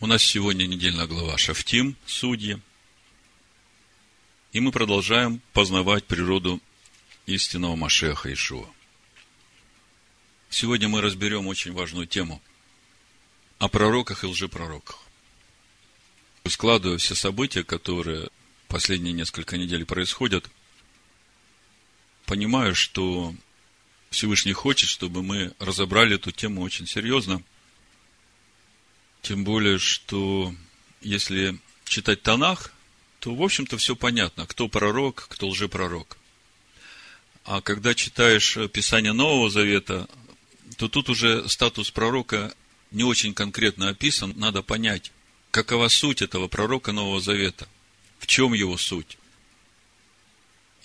У 0.00 0.06
нас 0.06 0.22
сегодня 0.22 0.66
недельная 0.66 1.08
глава 1.08 1.36
Шафтим, 1.36 1.96
Судьи. 2.06 2.60
И 4.52 4.60
мы 4.60 4.70
продолжаем 4.70 5.42
познавать 5.52 6.04
природу 6.04 6.60
истинного 7.26 7.74
Машеха 7.74 8.32
Ишуа. 8.32 8.68
Сегодня 10.50 10.88
мы 10.88 11.00
разберем 11.00 11.48
очень 11.48 11.72
важную 11.72 12.06
тему 12.06 12.40
о 13.58 13.66
пророках 13.66 14.22
и 14.22 14.28
лжепророках. 14.28 15.02
Складывая 16.46 16.98
все 16.98 17.16
события, 17.16 17.64
которые 17.64 18.28
последние 18.68 19.12
несколько 19.12 19.56
недель 19.56 19.84
происходят, 19.84 20.48
понимаю, 22.24 22.76
что 22.76 23.34
Всевышний 24.10 24.52
хочет, 24.52 24.88
чтобы 24.90 25.24
мы 25.24 25.54
разобрали 25.58 26.14
эту 26.14 26.30
тему 26.30 26.62
очень 26.62 26.86
серьезно. 26.86 27.42
Тем 29.28 29.44
более, 29.44 29.78
что 29.78 30.54
если 31.02 31.58
читать 31.84 32.22
Танах, 32.22 32.72
то, 33.20 33.34
в 33.34 33.42
общем-то, 33.42 33.76
все 33.76 33.94
понятно, 33.94 34.46
кто 34.46 34.68
пророк, 34.68 35.26
кто 35.28 35.48
лжепророк. 35.48 36.16
А 37.44 37.60
когда 37.60 37.94
читаешь 37.94 38.56
Писание 38.72 39.12
Нового 39.12 39.50
Завета, 39.50 40.08
то 40.78 40.88
тут 40.88 41.10
уже 41.10 41.46
статус 41.46 41.90
пророка 41.90 42.54
не 42.90 43.04
очень 43.04 43.34
конкретно 43.34 43.90
описан. 43.90 44.32
Надо 44.34 44.62
понять, 44.62 45.12
какова 45.50 45.88
суть 45.88 46.22
этого 46.22 46.48
пророка 46.48 46.92
Нового 46.92 47.20
Завета, 47.20 47.68
в 48.20 48.26
чем 48.26 48.54
его 48.54 48.78
суть. 48.78 49.18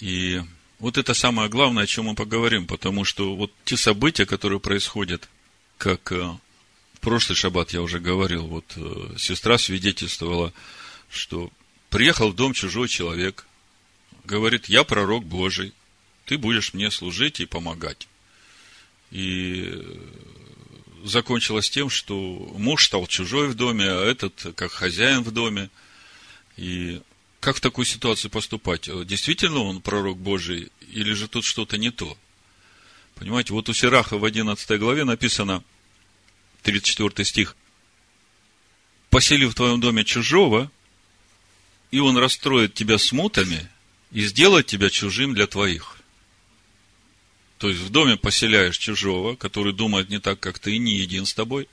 И 0.02 0.41
вот 0.80 0.97
это 0.97 1.13
самое 1.13 1.47
главное, 1.47 1.83
о 1.85 1.88
чем 1.88 2.07
мы 2.07 2.16
поговорим, 2.16 2.67
потому 2.67 3.05
что 3.05 3.38
вот 3.38 3.53
те 3.63 3.77
события, 3.77 4.25
которые 4.25 4.59
происходят, 4.59 5.30
как 5.77 6.11
э, 6.11 6.30
прошлый 7.03 7.35
шаббат 7.35 7.71
я 7.71 7.81
уже 7.81 7.99
говорил, 7.99 8.48
вот 8.48 8.66
э, 8.77 9.16
сестра 9.17 9.57
свидетельствовала, 9.57 10.53
что 11.09 11.52
приехал 11.89 12.31
в 12.31 12.35
дом 12.35 12.53
чужой 12.53 12.88
человек, 12.88 13.45
говорит, 14.23 14.67
я 14.67 14.83
пророк 14.83 15.25
Божий, 15.25 15.73
ты 16.25 16.38
будешь 16.38 16.73
мне 16.73 16.89
служить 16.89 17.42
и 17.42 17.45
помогать. 17.45 18.08
И 19.11 19.66
э, 19.67 19.97
закончилось 21.03 21.69
тем, 21.69 21.89
что 21.89 22.16
муж 22.58 22.86
стал 22.86 23.05
чужой 23.05 23.49
в 23.49 23.55
доме, 23.55 23.86
а 23.86 24.05
этот 24.05 24.55
как 24.55 24.72
хозяин 24.72 25.23
в 25.23 25.31
доме. 25.31 25.70
И 26.55 27.02
как 27.42 27.58
в 27.58 27.61
такой 27.61 27.86
ситуации 27.86 28.30
поступать? 28.30 28.89
Действительно 29.05 29.59
он 29.59 29.81
пророк 29.81 30.17
Божий 30.17 30.72
или 30.89 31.11
же 31.11 31.27
тут 31.27 31.44
что-то 31.44 31.77
не 31.77 31.92
то? 31.92 32.17
Понимаете, 33.16 33.53
вот 33.53 33.67
у 33.67 33.73
Сираха 33.73 34.17
в 34.17 34.23
11 34.23 34.80
главе 34.80 35.03
написано, 35.03 35.64
34 36.64 37.25
стих, 37.25 37.56
«Посели 39.09 39.45
в 39.45 39.53
твоем 39.53 39.80
доме 39.80 40.03
чужого, 40.03 40.72
и 41.92 42.00
он 42.00 42.17
расстроит 42.17 42.73
тебя 42.73 42.97
смутами 42.97 43.70
и 44.11 44.25
сделает 44.25 44.66
тебя 44.66 44.89
чужим 44.89 45.36
для 45.36 45.45
твоих». 45.45 45.97
То 47.59 47.70
есть 47.70 47.81
в 47.81 47.89
доме 47.92 48.17
поселяешь 48.17 48.78
чужого, 48.78 49.36
который 49.36 49.72
думает 49.72 50.09
не 50.09 50.20
так, 50.20 50.39
как 50.39 50.59
ты, 50.59 50.75
и 50.75 50.80
не 50.80 50.95
един 50.95 51.25
с 51.25 51.33
тобой, 51.33 51.70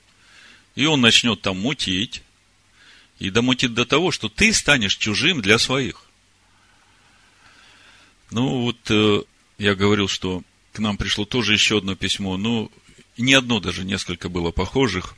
и 0.75 0.85
он 0.85 1.01
начнет 1.01 1.41
там 1.41 1.59
мутить, 1.59 2.21
и 3.19 3.29
домутит 3.29 3.73
до 3.73 3.85
того, 3.85 4.11
что 4.11 4.29
ты 4.29 4.53
станешь 4.53 4.95
чужим 4.95 5.41
для 5.41 5.59
своих. 5.59 6.05
Ну, 8.31 8.61
вот 8.61 8.79
э, 8.89 9.23
я 9.57 9.75
говорил, 9.75 10.07
что 10.07 10.43
к 10.71 10.79
нам 10.79 10.97
пришло 10.97 11.25
тоже 11.25 11.53
еще 11.53 11.79
одно 11.79 11.95
письмо. 11.95 12.37
Ну, 12.37 12.71
не 13.21 13.33
одно 13.33 13.59
даже, 13.59 13.83
несколько 13.83 14.29
было 14.29 14.51
похожих. 14.51 15.15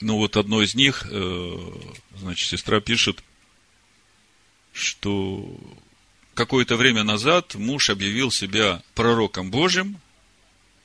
Ну, 0.00 0.16
вот 0.16 0.36
одно 0.36 0.62
из 0.62 0.74
них, 0.74 1.06
э, 1.10 1.56
значит, 2.16 2.48
сестра 2.48 2.80
пишет, 2.80 3.22
что 4.72 5.58
какое-то 6.34 6.76
время 6.76 7.04
назад 7.04 7.54
муж 7.54 7.90
объявил 7.90 8.30
себя 8.30 8.82
пророком 8.94 9.50
Божьим 9.50 9.98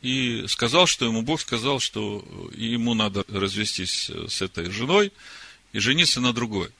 и 0.02 0.46
сказал, 0.48 0.86
что 0.86 1.06
ему 1.06 1.24
Бог 1.24 1.42
сказал, 1.42 1.80
что 1.80 2.24
ему 2.56 2.94
надо 2.94 3.26
развестись 3.28 4.10
с 4.10 4.42
этой 4.42 4.70
женой– 4.70 5.12
и 5.74 5.80
жениться 5.80 6.22
на 6.22 6.34
другой. 6.34 6.72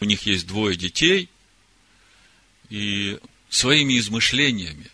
У 0.00 0.04
них 0.04 0.26
есть 0.26 0.46
двое 0.46 0.76
детей, 0.76 1.28
и 2.70 3.18
своими 3.48 3.98
измышлениями 3.98 4.90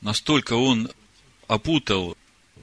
настолько 0.00 0.54
он 0.54 0.90
опутал 1.48 2.16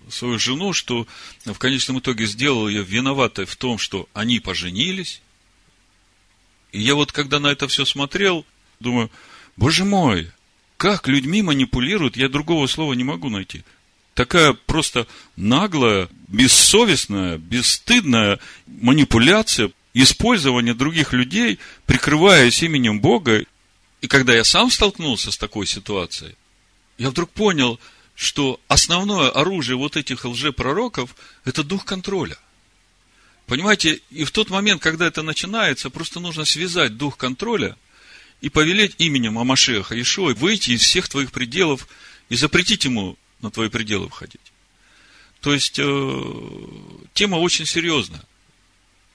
свою 0.10 0.40
жену, 0.40 0.74
что 0.74 1.08
в 1.46 1.58
конечном 1.58 2.00
итоге 2.00 2.26
сделал 2.26 2.68
ее 2.68 2.84
виноватой 2.84 3.46
в 3.46 3.56
том, 3.56 3.78
что 3.78 4.08
они 4.14 4.40
поженились. 4.40 5.22
И 6.72 6.82
я 6.82 6.96
вот, 6.96 7.12
когда 7.12 7.40
на 7.40 7.48
это 7.48 7.68
все 7.68 7.86
смотрел, 7.86 8.46
думаю, 8.80 9.10
боже 9.56 9.86
мой, 9.86 10.32
как 10.78 11.08
людьми 11.08 11.42
манипулируют, 11.42 12.18
я 12.18 12.30
другого 12.30 12.68
слова 12.68 12.94
не 12.94 13.04
могу 13.04 13.30
найти 13.30 13.64
такая 14.14 14.54
просто 14.54 15.08
наглая, 15.36 16.10
бессовестная, 16.28 17.38
бесстыдная 17.38 18.40
манипуляция, 18.68 19.72
использование 19.94 20.74
других 20.74 21.14
людей, 21.14 21.60
прикрываясь 21.86 22.64
именем 22.64 23.00
Бога. 23.00 23.44
И 24.02 24.08
когда 24.08 24.34
я 24.34 24.44
сам 24.44 24.70
столкнулся 24.70 25.32
с 25.32 25.38
такой 25.38 25.66
ситуацией, 25.66 26.36
я 26.98 27.10
вдруг 27.10 27.30
понял, 27.32 27.80
что 28.16 28.60
основное 28.68 29.30
оружие 29.30 29.78
вот 29.78 29.98
этих 29.98 30.26
лжепророков– 30.26 31.16
это 31.46 31.64
дух 31.64 31.86
контроля. 31.86 32.38
Понимаете, 33.46 34.02
и 34.10 34.24
в 34.24 34.32
тот 34.32 34.50
момент, 34.50 34.82
когда 34.82 35.08
это 35.08 35.22
начинается, 35.22 35.90
просто 35.90 36.20
нужно 36.20 36.46
связать 36.46 36.98
дух 36.98 37.18
контроля 37.18 37.76
и 38.42 38.50
повелеть 38.50 38.96
именем 38.98 39.38
Амашеха 39.38 40.00
Ишуа 40.00 40.34
выйти 40.34 40.72
из 40.72 40.82
всех 40.82 41.10
твоих 41.10 41.32
пределов 41.32 41.88
и 42.30 42.36
запретить 42.36 42.86
ему 42.86 43.18
на 43.42 43.52
твои 43.52 43.70
пределы 43.70 44.10
входить. 44.10 44.42
То 45.42 45.54
есть, 45.54 45.78
э, 45.78 46.22
тема 47.14 47.36
очень 47.36 47.66
серьезная. 47.66 48.24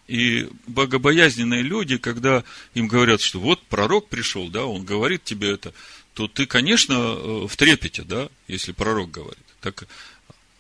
И 0.08 0.48
богобоязненные 0.66 1.62
люди, 1.62 1.98
когда 1.98 2.44
им 2.74 2.88
говорят, 2.88 3.20
что 3.20 3.40
вот 3.40 3.62
пророк 3.64 4.08
пришел, 4.08 4.48
да, 4.48 4.64
он 4.64 4.84
говорит 4.84 5.24
тебе 5.24 5.50
это, 5.50 5.74
то 6.18 6.26
ты, 6.26 6.46
конечно, 6.46 6.94
э, 6.94 7.46
в 7.46 7.56
трепете, 7.56 8.02
да, 8.02 8.28
если 8.48 8.72
пророк 8.72 9.08
говорит. 9.08 9.44
Так 9.60 9.84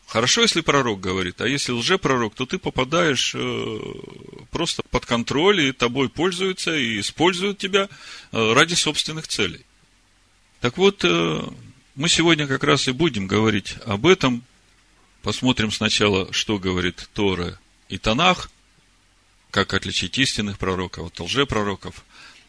хорошо, 0.06 0.42
если 0.42 0.60
пророк 0.60 1.00
говорит, 1.00 1.40
а 1.40 1.48
если 1.48 1.72
лжепророк, 1.72 2.36
то 2.36 2.46
ты 2.46 2.58
попадаешь 2.58 3.32
э, 3.34 3.78
просто 4.52 4.84
под 4.88 5.04
контроль, 5.04 5.62
и 5.62 5.72
тобой 5.72 6.10
пользуются, 6.10 6.76
и 6.76 7.00
используют 7.00 7.58
тебя 7.58 7.88
э, 8.30 8.52
ради 8.52 8.74
собственных 8.74 9.26
целей. 9.26 9.66
Так 10.60 10.78
вот, 10.78 11.02
мы 11.02 12.08
сегодня 12.08 12.46
как 12.46 12.62
раз 12.62 12.86
и 12.86 12.92
будем 12.92 13.26
говорить 13.26 13.74
об 13.84 14.06
этом. 14.06 14.44
Посмотрим 15.22 15.72
сначала, 15.72 16.32
что 16.32 16.60
говорит 16.60 17.10
Тора 17.14 17.58
и 17.88 17.98
Танах, 17.98 18.48
как 19.50 19.74
отличить 19.74 20.18
истинных 20.18 20.56
пророков 20.56 21.08
от 21.08 21.18
лжепророков. 21.18 22.04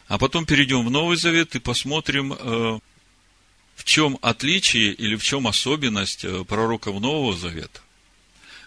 А 0.06 0.18
потом 0.18 0.44
перейдем 0.44 0.84
в 0.84 0.90
Новый 0.90 1.16
Завет 1.16 1.54
и 1.54 1.60
посмотрим, 1.60 2.80
в 3.80 3.84
чем 3.84 4.18
отличие 4.20 4.92
или 4.92 5.16
в 5.16 5.22
чем 5.22 5.46
особенность 5.46 6.26
э, 6.26 6.44
пророков 6.44 7.00
Нового 7.00 7.34
Завета. 7.34 7.80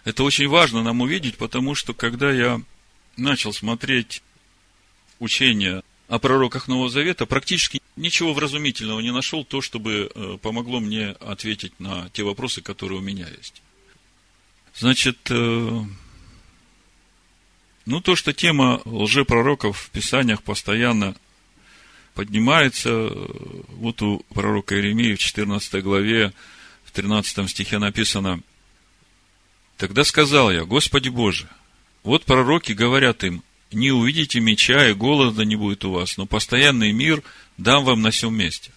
Это 0.04 0.24
очень 0.24 0.48
важно 0.48 0.82
нам 0.82 1.02
увидеть, 1.02 1.36
потому 1.36 1.76
что 1.76 1.94
когда 1.94 2.32
я 2.32 2.60
начал 3.16 3.52
смотреть 3.52 4.24
учение 5.20 5.84
о 6.08 6.18
пророках 6.18 6.66
Нового 6.66 6.90
Завета, 6.90 7.26
практически 7.26 7.80
ничего 7.94 8.34
вразумительного 8.34 8.98
не 8.98 9.12
нашел, 9.12 9.44
то, 9.44 9.60
чтобы 9.60 10.10
э, 10.12 10.38
помогло 10.42 10.80
мне 10.80 11.10
ответить 11.10 11.78
на 11.78 12.10
те 12.10 12.24
вопросы, 12.24 12.60
которые 12.60 12.98
у 12.98 13.02
меня 13.02 13.28
есть. 13.28 13.62
Значит, 14.74 15.18
э, 15.30 15.80
ну, 17.86 18.00
то, 18.00 18.16
что 18.16 18.32
тема 18.32 18.82
лжепророков 18.84 19.78
в 19.78 19.90
Писаниях 19.90 20.42
постоянно 20.42 21.14
поднимается, 22.14 22.90
э, 22.90 23.26
вот 23.68 24.00
у 24.02 24.24
пророка 24.32 24.74
Иеремии 24.74 25.14
в 25.14 25.18
14 25.18 25.82
главе, 25.82 26.32
в 26.84 26.92
13 26.92 27.48
стихе 27.48 27.78
написано, 27.78 28.40
«Тогда 29.76 30.04
сказал 30.04 30.50
я, 30.50 30.64
Господи 30.64 31.08
Боже, 31.08 31.48
вот 32.02 32.24
пророки 32.24 32.72
говорят 32.72 33.24
им, 33.24 33.42
не 33.72 33.90
увидите 33.90 34.40
меча, 34.40 34.88
и 34.88 34.94
голода 34.94 35.44
не 35.44 35.56
будет 35.56 35.84
у 35.84 35.90
вас, 35.90 36.16
но 36.16 36.26
постоянный 36.26 36.92
мир 36.92 37.22
дам 37.58 37.84
вам 37.84 38.02
на 38.02 38.10
всем 38.10 38.34
месте. 38.34 38.70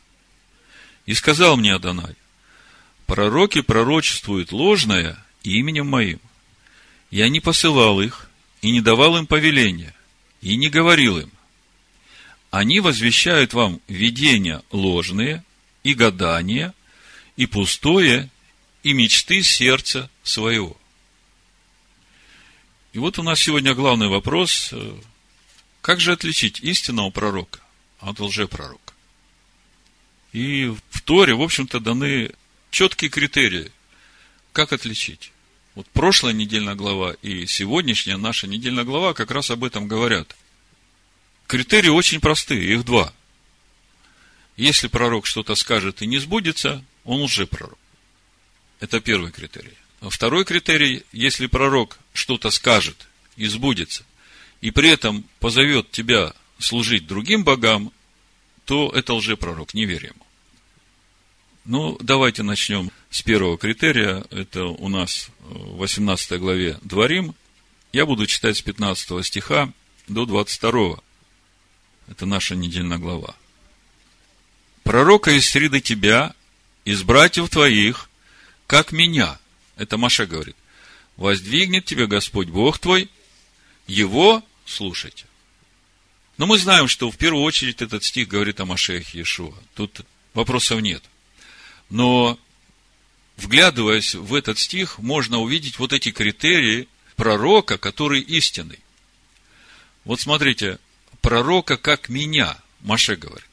И 1.06 1.14
сказал 1.14 1.56
мне 1.56 1.74
Адонай, 1.74 2.16
пророки 3.06 3.62
пророчествуют 3.62 4.52
ложное 4.52 5.24
именем 5.44 5.88
моим. 5.88 6.20
Я 7.12 7.30
не 7.30 7.40
посылал 7.40 8.02
их, 8.02 8.30
и 8.62 8.72
не 8.72 8.82
давал 8.82 9.18
им 9.18 9.28
повеления, 9.28 9.94
и 10.42 10.58
не 10.58 10.70
говорил 10.70 11.20
им. 11.20 11.32
Они 12.58 12.80
возвещают 12.80 13.54
вам 13.54 13.82
видения 13.88 14.64
ложные, 14.72 15.44
и 15.84 15.94
гадания, 15.94 16.74
и 17.36 17.46
пустое, 17.46 18.32
и 18.82 18.94
мечты 18.94 19.44
сердца 19.44 20.10
своего. 20.24 20.76
И 22.94 22.98
вот 22.98 23.20
у 23.20 23.22
нас 23.22 23.40
сегодня 23.40 23.76
главный 23.76 24.08
вопрос. 24.08 24.70
э, 24.72 24.98
Как 25.82 26.00
же 26.00 26.14
отличить 26.14 26.60
истинного 26.62 27.12
пророка 27.12 27.60
от 28.00 28.20
лжепророка? 28.20 28.94
И 30.34 30.74
в 30.90 31.02
Торе, 31.04 31.36
в 31.36 31.44
общем-то, 31.44 31.80
даны 31.80 32.32
четкие 32.72 33.12
критерии, 33.12 33.72
как 34.52 34.74
отличить. 34.74 35.32
Вот 35.76 35.86
прошлая 35.90 36.34
недельная 36.34 36.74
глава 36.74 37.14
и 37.22 37.46
сегодняшняя 37.46 38.18
наша 38.18 38.48
недельная 38.48 38.84
глава 38.84 39.14
как 39.14 39.30
раз 39.30 39.52
об 39.52 39.64
этом 39.64 39.88
говорят. 39.88 40.36
Критерии 41.48 41.90
очень 41.90 42.20
простые, 42.20 42.74
их 42.74 42.84
два. 42.84 43.14
Если 44.58 44.88
пророк 44.88 45.26
что-то 45.26 45.56
скажет 45.56 46.02
и 46.02 46.08
не 46.08 46.20
сбудется, 46.20 46.84
он 47.06 47.22
уже 47.22 47.48
пророк. 47.48 47.80
Это 48.80 49.00
первый 49.00 49.32
критерий. 49.32 49.78
А 50.02 50.10
второй 50.10 50.46
критерий, 50.46 51.04
если 51.12 51.48
пророк 51.48 51.98
что-то 52.14 52.52
скажет 52.52 53.08
и 53.38 53.48
сбудется, 53.48 54.04
и 54.62 54.72
при 54.72 54.90
этом 54.90 55.24
позовет 55.40 55.90
тебя 55.92 56.34
служить 56.60 57.08
другим 57.08 57.44
богам, 57.44 57.92
то 58.66 58.92
это 58.94 59.14
лжепророк, 59.14 59.74
не 59.74 59.86
верь 59.86 60.08
ему. 60.08 60.26
Ну, 61.64 61.98
давайте 62.02 62.44
начнем 62.44 62.92
с 63.10 63.22
первого 63.22 63.58
критерия. 63.58 64.26
Это 64.32 64.66
у 64.66 64.90
нас 64.90 65.30
в 65.40 65.78
18 65.78 66.40
главе 66.40 66.78
Дворим. 66.82 67.36
Я 67.94 68.06
буду 68.06 68.26
читать 68.26 68.58
с 68.58 68.62
15 68.62 69.26
стиха 69.26 69.72
до 70.08 70.26
22. 70.26 71.00
Это 72.08 72.26
наша 72.26 72.56
недельная 72.56 72.98
глава. 72.98 73.36
Пророка 74.84 75.32
из 75.32 75.46
среды 75.46 75.82
тебя, 75.82 76.34
из 76.86 77.04
братьев 77.04 77.50
твоих, 77.50 78.10
как 78.66 78.92
меня. 78.92 79.40
Это 79.76 79.98
Маша 79.98 80.26
говорит. 80.26 80.56
Воздвигнет 81.18 81.86
тебе 81.86 82.08
Господь 82.08 82.48
Бог 82.48 82.80
твой, 82.80 83.10
его 83.88 84.44
слушайте. 84.66 85.26
Но 86.38 86.46
мы 86.46 86.58
знаем, 86.58 86.88
что 86.88 87.10
в 87.10 87.18
первую 87.18 87.44
очередь 87.44 87.82
этот 87.82 88.04
стих 88.04 88.28
говорит 88.28 88.60
о 88.60 88.66
Машехе 88.66 89.18
Иешуа. 89.18 89.54
Тут 89.76 90.02
вопросов 90.34 90.82
нет. 90.82 91.04
Но, 91.90 92.40
вглядываясь 93.38 94.14
в 94.14 94.34
этот 94.34 94.60
стих, 94.60 95.00
можно 95.00 95.40
увидеть 95.40 95.80
вот 95.80 95.94
эти 95.94 96.12
критерии 96.12 96.88
пророка, 97.16 97.78
который 97.78 98.22
истинный. 98.22 98.80
Вот 100.06 100.22
смотрите, 100.22 100.80
пророка 101.28 101.76
как 101.76 102.08
меня, 102.08 102.58
Маше 102.80 103.18
говорит. 103.18 103.50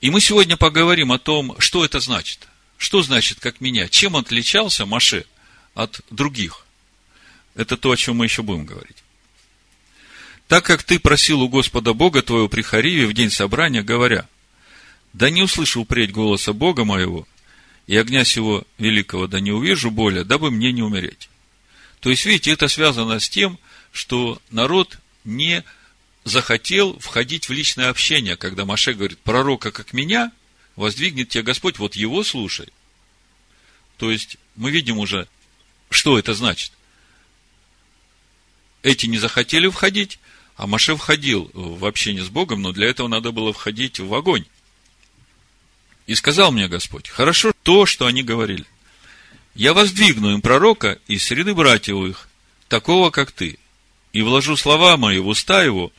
И 0.00 0.10
мы 0.10 0.20
сегодня 0.20 0.56
поговорим 0.56 1.10
о 1.10 1.18
том, 1.18 1.56
что 1.58 1.84
это 1.84 1.98
значит. 1.98 2.46
Что 2.78 3.02
значит 3.02 3.40
как 3.40 3.60
меня? 3.60 3.88
Чем 3.88 4.14
отличался 4.14 4.86
Маше 4.86 5.26
от 5.74 6.02
других? 6.10 6.64
Это 7.56 7.76
то, 7.76 7.90
о 7.90 7.96
чем 7.96 8.18
мы 8.18 8.26
еще 8.26 8.44
будем 8.44 8.64
говорить. 8.64 8.98
Так 10.46 10.64
как 10.64 10.84
ты 10.84 11.00
просил 11.00 11.42
у 11.42 11.48
Господа 11.48 11.94
Бога 11.94 12.22
твоего 12.22 12.48
при 12.48 12.62
Хариве 12.62 13.08
в 13.08 13.12
день 13.12 13.30
собрания, 13.30 13.82
говоря, 13.82 14.28
да 15.14 15.30
не 15.30 15.42
услышу 15.42 15.82
впредь 15.82 16.12
голоса 16.12 16.52
Бога 16.52 16.84
моего, 16.84 17.26
и 17.88 17.96
огня 17.96 18.24
сего 18.24 18.62
великого 18.78 19.26
да 19.26 19.40
не 19.40 19.50
увижу 19.50 19.90
более, 19.90 20.22
дабы 20.22 20.52
мне 20.52 20.70
не 20.70 20.84
умереть. 20.84 21.28
То 21.98 22.08
есть, 22.10 22.24
видите, 22.24 22.52
это 22.52 22.68
связано 22.68 23.18
с 23.18 23.28
тем, 23.28 23.58
что 23.90 24.40
народ 24.52 25.00
не 25.24 25.64
захотел 26.24 26.98
входить 26.98 27.48
в 27.48 27.52
личное 27.52 27.88
общение, 27.88 28.36
когда 28.36 28.64
Маше 28.64 28.94
говорит, 28.94 29.18
пророка 29.20 29.72
как 29.72 29.92
меня, 29.92 30.32
воздвигнет 30.76 31.28
тебя 31.28 31.42
Господь, 31.42 31.78
вот 31.78 31.96
его 31.96 32.22
слушай. 32.22 32.68
То 33.96 34.10
есть, 34.10 34.36
мы 34.56 34.70
видим 34.70 34.98
уже, 34.98 35.28
что 35.90 36.18
это 36.18 36.34
значит. 36.34 36.72
Эти 38.82 39.06
не 39.06 39.18
захотели 39.18 39.68
входить, 39.68 40.18
а 40.56 40.66
Маше 40.66 40.96
входил 40.96 41.50
в 41.54 41.84
общение 41.84 42.24
с 42.24 42.28
Богом, 42.28 42.62
но 42.62 42.72
для 42.72 42.88
этого 42.88 43.08
надо 43.08 43.32
было 43.32 43.52
входить 43.52 44.00
в 44.00 44.12
огонь. 44.14 44.44
И 46.06 46.14
сказал 46.14 46.52
мне 46.52 46.68
Господь, 46.68 47.08
хорошо 47.08 47.52
то, 47.62 47.86
что 47.86 48.06
они 48.06 48.22
говорили. 48.22 48.66
Я 49.54 49.74
воздвигну 49.74 50.32
им 50.32 50.40
пророка 50.40 50.98
из 51.06 51.24
среды 51.24 51.54
братьев 51.54 51.96
их, 52.04 52.28
такого, 52.68 53.10
как 53.10 53.32
ты, 53.32 53.58
и 54.12 54.22
вложу 54.22 54.56
слова 54.56 54.96
мои 54.96 55.18
в 55.18 55.28
уста 55.28 55.62
его, 55.62 55.92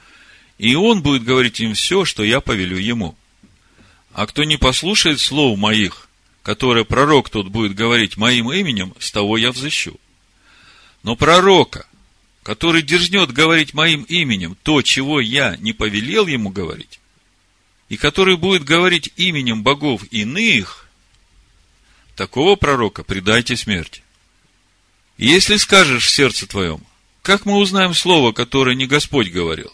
и 0.64 0.76
он 0.76 1.02
будет 1.02 1.26
говорить 1.26 1.60
им 1.60 1.74
все, 1.74 2.06
что 2.06 2.24
я 2.24 2.40
повелю 2.40 2.78
ему. 2.78 3.18
А 4.14 4.26
кто 4.26 4.46
не 4.46 4.56
послушает 4.56 5.20
слов 5.20 5.60
моих, 5.60 6.08
которые 6.42 6.86
пророк 6.86 7.30
тот 7.30 7.50
будет 7.50 7.76
говорить 7.76 8.16
моим 8.16 8.50
именем, 8.50 8.94
с 8.98 9.12
того 9.12 9.36
я 9.38 9.52
взыщу. 9.52 10.00
Но 11.04 11.18
пророка, 11.18 11.86
который 12.44 12.82
дерзнет 12.82 13.34
говорить 13.34 13.74
моим 13.74 14.04
именем 14.04 14.56
то, 14.64 14.82
чего 14.82 15.20
я 15.20 15.58
не 15.58 15.74
повелел 15.74 16.28
ему 16.28 16.50
говорить, 16.50 17.02
и 17.90 17.98
который 17.98 18.38
будет 18.38 18.64
говорить 18.64 19.12
именем 19.18 19.64
богов 19.64 20.06
иных, 20.12 20.88
такого 22.16 22.56
пророка 22.56 23.04
предайте 23.04 23.58
смерти. 23.58 24.02
И 25.18 25.28
если 25.28 25.58
скажешь 25.58 26.06
в 26.06 26.10
сердце 26.10 26.48
твоем, 26.48 26.80
как 27.22 27.46
мы 27.46 27.58
узнаем 27.58 27.94
слово, 27.94 28.32
которое 28.32 28.78
не 28.78 28.88
Господь 28.88 29.30
говорил? 29.30 29.74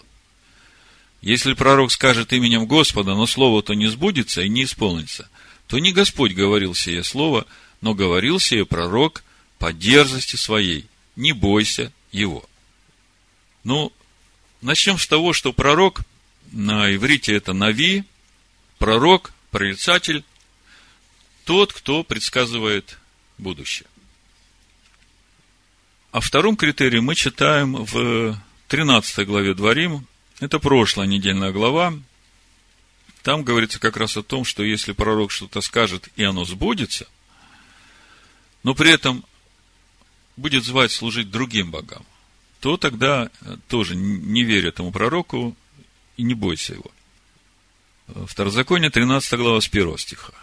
Если 1.22 1.54
пророк 1.54 1.92
скажет 1.92 2.32
именем 2.32 2.66
Господа, 2.66 3.14
но 3.16 3.26
слово 3.26 3.62
то 3.62 3.74
не 3.74 3.88
сбудется 3.88 4.42
и 4.42 4.50
не 4.50 4.64
исполнится, 4.64 5.30
то 5.68 5.78
не 5.80 5.92
Господь 5.92 6.34
говорил 6.34 6.74
сие 6.74 7.04
слово, 7.04 7.46
но 7.82 7.94
говорил 7.94 8.40
сие 8.40 8.66
пророк 8.66 9.24
по 9.58 9.74
дерзости 9.74 10.36
своей. 10.36 10.86
Не 11.16 11.34
бойся 11.34 11.92
его. 12.12 12.48
Ну, 13.64 13.92
начнем 14.62 14.98
с 14.98 15.08
того, 15.08 15.34
что 15.34 15.52
пророк, 15.52 16.02
на 16.52 16.94
иврите 16.96 17.36
это 17.36 17.54
Нави, 17.54 18.06
пророк, 18.78 19.34
прорицатель, 19.52 20.24
тот, 21.44 21.74
кто 21.74 22.04
предсказывает 22.04 22.98
будущее. 23.38 23.88
О 26.12 26.22
втором 26.22 26.56
критерии 26.56 27.00
мы 27.00 27.16
читаем 27.16 27.84
в 27.86 28.40
13 28.70 29.28
главе 29.28 29.54
Дворим, 29.54 30.08
это 30.40 30.60
прошлая 30.60 31.08
недельная 31.08 31.52
глава. 31.52 31.94
Там 33.24 33.44
говорится 33.44 33.80
как 33.80 33.98
раз 33.98 34.18
о 34.18 34.24
том, 34.24 34.46
что 34.46 34.64
если 34.64 34.94
пророк 34.94 35.32
что-то 35.32 35.62
скажет, 35.62 36.10
и 36.16 36.24
оно 36.24 36.46
сбудется, 36.46 37.08
но 38.64 38.74
при 38.74 38.92
этом 38.92 39.26
будет 40.38 40.64
звать 40.64 40.92
служить 40.92 41.30
другим 41.30 41.72
богам, 41.72 42.06
то 42.62 42.78
тогда 42.78 43.30
тоже 43.68 43.96
не 43.96 44.44
верь 44.44 44.68
этому 44.68 44.92
пророку 44.92 45.56
и 46.18 46.24
не 46.24 46.34
бойся 46.34 46.74
его. 46.74 46.92
Второзаконие, 48.26 48.90
13 48.90 49.34
глава, 49.34 49.62
с 49.62 49.68
1 49.68 49.98
стиха 49.98 50.34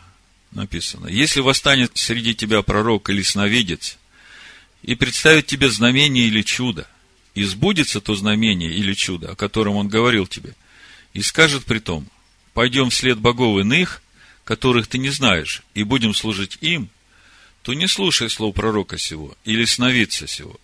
написано. 0.52 1.08
Если 1.08 1.40
восстанет 1.40 1.92
среди 1.96 2.34
тебя 2.34 2.62
пророк 2.62 3.10
или 3.10 3.22
сновидец, 3.22 3.98
и 4.82 4.94
представит 4.94 5.46
тебе 5.46 5.68
знамение 5.68 6.26
или 6.26 6.42
чудо, 6.42 6.86
и 7.36 7.44
то 8.00 8.14
знамение 8.14 8.72
или 8.72 8.94
чудо, 8.94 9.32
о 9.32 9.36
котором 9.36 9.76
он 9.76 9.88
говорил 9.88 10.26
тебе, 10.26 10.54
и 11.12 11.20
скажет 11.20 11.64
при 11.66 11.78
том, 11.78 12.08
пойдем 12.54 12.88
вслед 12.88 13.18
богов 13.18 13.60
иных, 13.60 14.02
которых 14.44 14.86
ты 14.86 14.96
не 14.96 15.10
знаешь, 15.10 15.62
и 15.74 15.82
будем 15.82 16.14
служить 16.14 16.56
им, 16.62 16.88
то 17.62 17.74
не 17.74 17.88
слушай 17.88 18.30
слов 18.30 18.54
пророка 18.54 18.96
сего 18.96 19.36
или 19.44 19.66
сновидца 19.66 20.26
сего, 20.26 20.58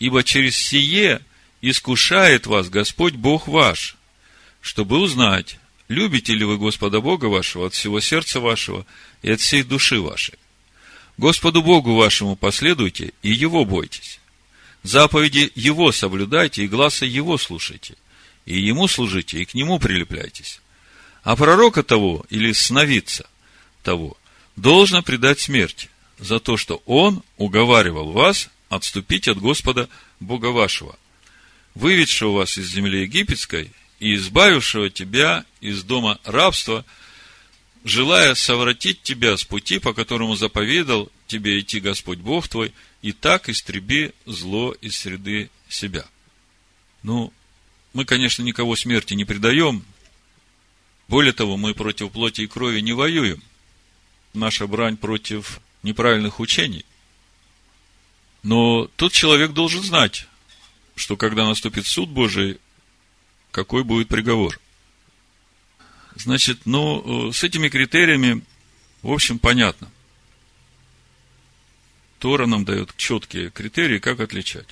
ибо 0.00 0.24
через 0.24 0.56
сие 0.56 1.20
искушает 1.62 2.46
вас 2.46 2.68
Господь 2.68 3.14
Бог 3.14 3.46
ваш, 3.46 3.96
чтобы 4.60 4.98
узнать, 4.98 5.60
любите 5.86 6.34
ли 6.34 6.44
вы 6.44 6.58
Господа 6.58 7.00
Бога 7.00 7.26
вашего 7.26 7.66
от 7.66 7.74
всего 7.74 8.00
сердца 8.00 8.40
вашего 8.40 8.84
и 9.22 9.30
от 9.30 9.40
всей 9.40 9.62
души 9.62 10.00
вашей. 10.00 10.34
Господу 11.16 11.62
Богу 11.62 11.94
вашему 11.94 12.34
последуйте 12.34 13.12
и 13.22 13.30
Его 13.30 13.64
бойтесь. 13.64 14.18
Заповеди 14.82 15.50
Его 15.54 15.92
соблюдайте 15.92 16.64
и 16.64 16.68
глаза 16.68 17.06
Его 17.06 17.38
слушайте, 17.38 17.96
и 18.46 18.58
Ему 18.58 18.88
служите, 18.88 19.40
и 19.40 19.44
к 19.44 19.54
Нему 19.54 19.78
прилепляйтесь. 19.78 20.60
А 21.22 21.36
пророка 21.36 21.82
того 21.82 22.24
или 22.30 22.52
сновидца 22.52 23.28
того 23.82 24.16
должно 24.56 25.02
предать 25.02 25.40
смерти 25.40 25.90
за 26.18 26.40
то, 26.40 26.56
что 26.56 26.82
он 26.86 27.22
уговаривал 27.36 28.12
вас 28.12 28.48
отступить 28.68 29.28
от 29.28 29.38
Господа 29.38 29.88
Бога 30.20 30.46
вашего, 30.46 30.98
выведшего 31.74 32.32
вас 32.38 32.58
из 32.58 32.68
земли 32.68 33.02
египетской 33.02 33.72
и 34.00 34.14
избавившего 34.14 34.90
тебя 34.90 35.44
из 35.60 35.82
дома 35.82 36.18
рабства– 36.24 36.84
желая 37.84 38.34
совратить 38.34 39.02
тебя 39.02 39.36
с 39.36 39.44
пути, 39.44 39.78
по 39.78 39.92
которому 39.92 40.36
заповедал 40.36 41.10
тебе 41.26 41.58
идти 41.60 41.80
Господь 41.80 42.18
Бог 42.18 42.48
твой, 42.48 42.72
и 43.02 43.12
так 43.12 43.48
истреби 43.48 44.12
зло 44.26 44.72
из 44.72 44.98
среды 44.98 45.50
себя. 45.68 46.06
Ну, 47.02 47.32
мы, 47.92 48.04
конечно, 48.04 48.42
никого 48.42 48.76
смерти 48.76 49.14
не 49.14 49.24
предаем. 49.24 49.84
Более 51.06 51.32
того, 51.32 51.56
мы 51.56 51.74
против 51.74 52.12
плоти 52.12 52.42
и 52.42 52.46
крови 52.46 52.80
не 52.80 52.92
воюем. 52.92 53.42
Наша 54.34 54.66
брань 54.66 54.96
против 54.96 55.60
неправильных 55.82 56.40
учений. 56.40 56.84
Но 58.42 58.88
тут 58.96 59.12
человек 59.12 59.52
должен 59.52 59.82
знать, 59.82 60.26
что 60.96 61.16
когда 61.16 61.46
наступит 61.46 61.86
суд 61.86 62.08
Божий, 62.08 62.58
какой 63.50 63.84
будет 63.84 64.08
приговор. 64.08 64.60
Значит, 66.14 66.66
ну, 66.66 67.32
с 67.32 67.42
этими 67.44 67.68
критериями, 67.68 68.42
в 69.02 69.12
общем, 69.12 69.38
понятно. 69.38 69.90
Тора 72.18 72.46
нам 72.46 72.64
дает 72.64 72.94
четкие 72.96 73.50
критерии, 73.50 73.98
как 73.98 74.20
отличать. 74.20 74.68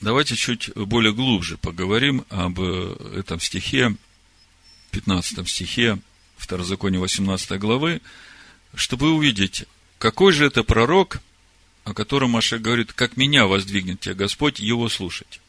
Давайте 0.00 0.34
чуть 0.34 0.74
более 0.74 1.12
глубже 1.12 1.56
поговорим 1.58 2.24
об 2.28 2.60
э, 2.60 3.18
этом 3.18 3.38
стихе, 3.40 3.94
15 4.90 5.48
стихе, 5.48 5.98
Второзаконие 6.36 7.00
18 7.00 7.58
главы, 7.60 8.00
чтобы 8.74 9.12
увидеть, 9.12 9.64
какой 9.98 10.32
же 10.32 10.46
это 10.46 10.64
пророк, 10.64 11.20
о 11.84 11.94
котором 11.94 12.30
Маша 12.30 12.58
говорит, 12.58 12.92
как 12.92 13.16
меня 13.16 13.46
воздвигнет 13.46 14.00
тебя 14.00 14.14
Господь, 14.14 14.58
его 14.58 14.88
слушать. 14.88 15.40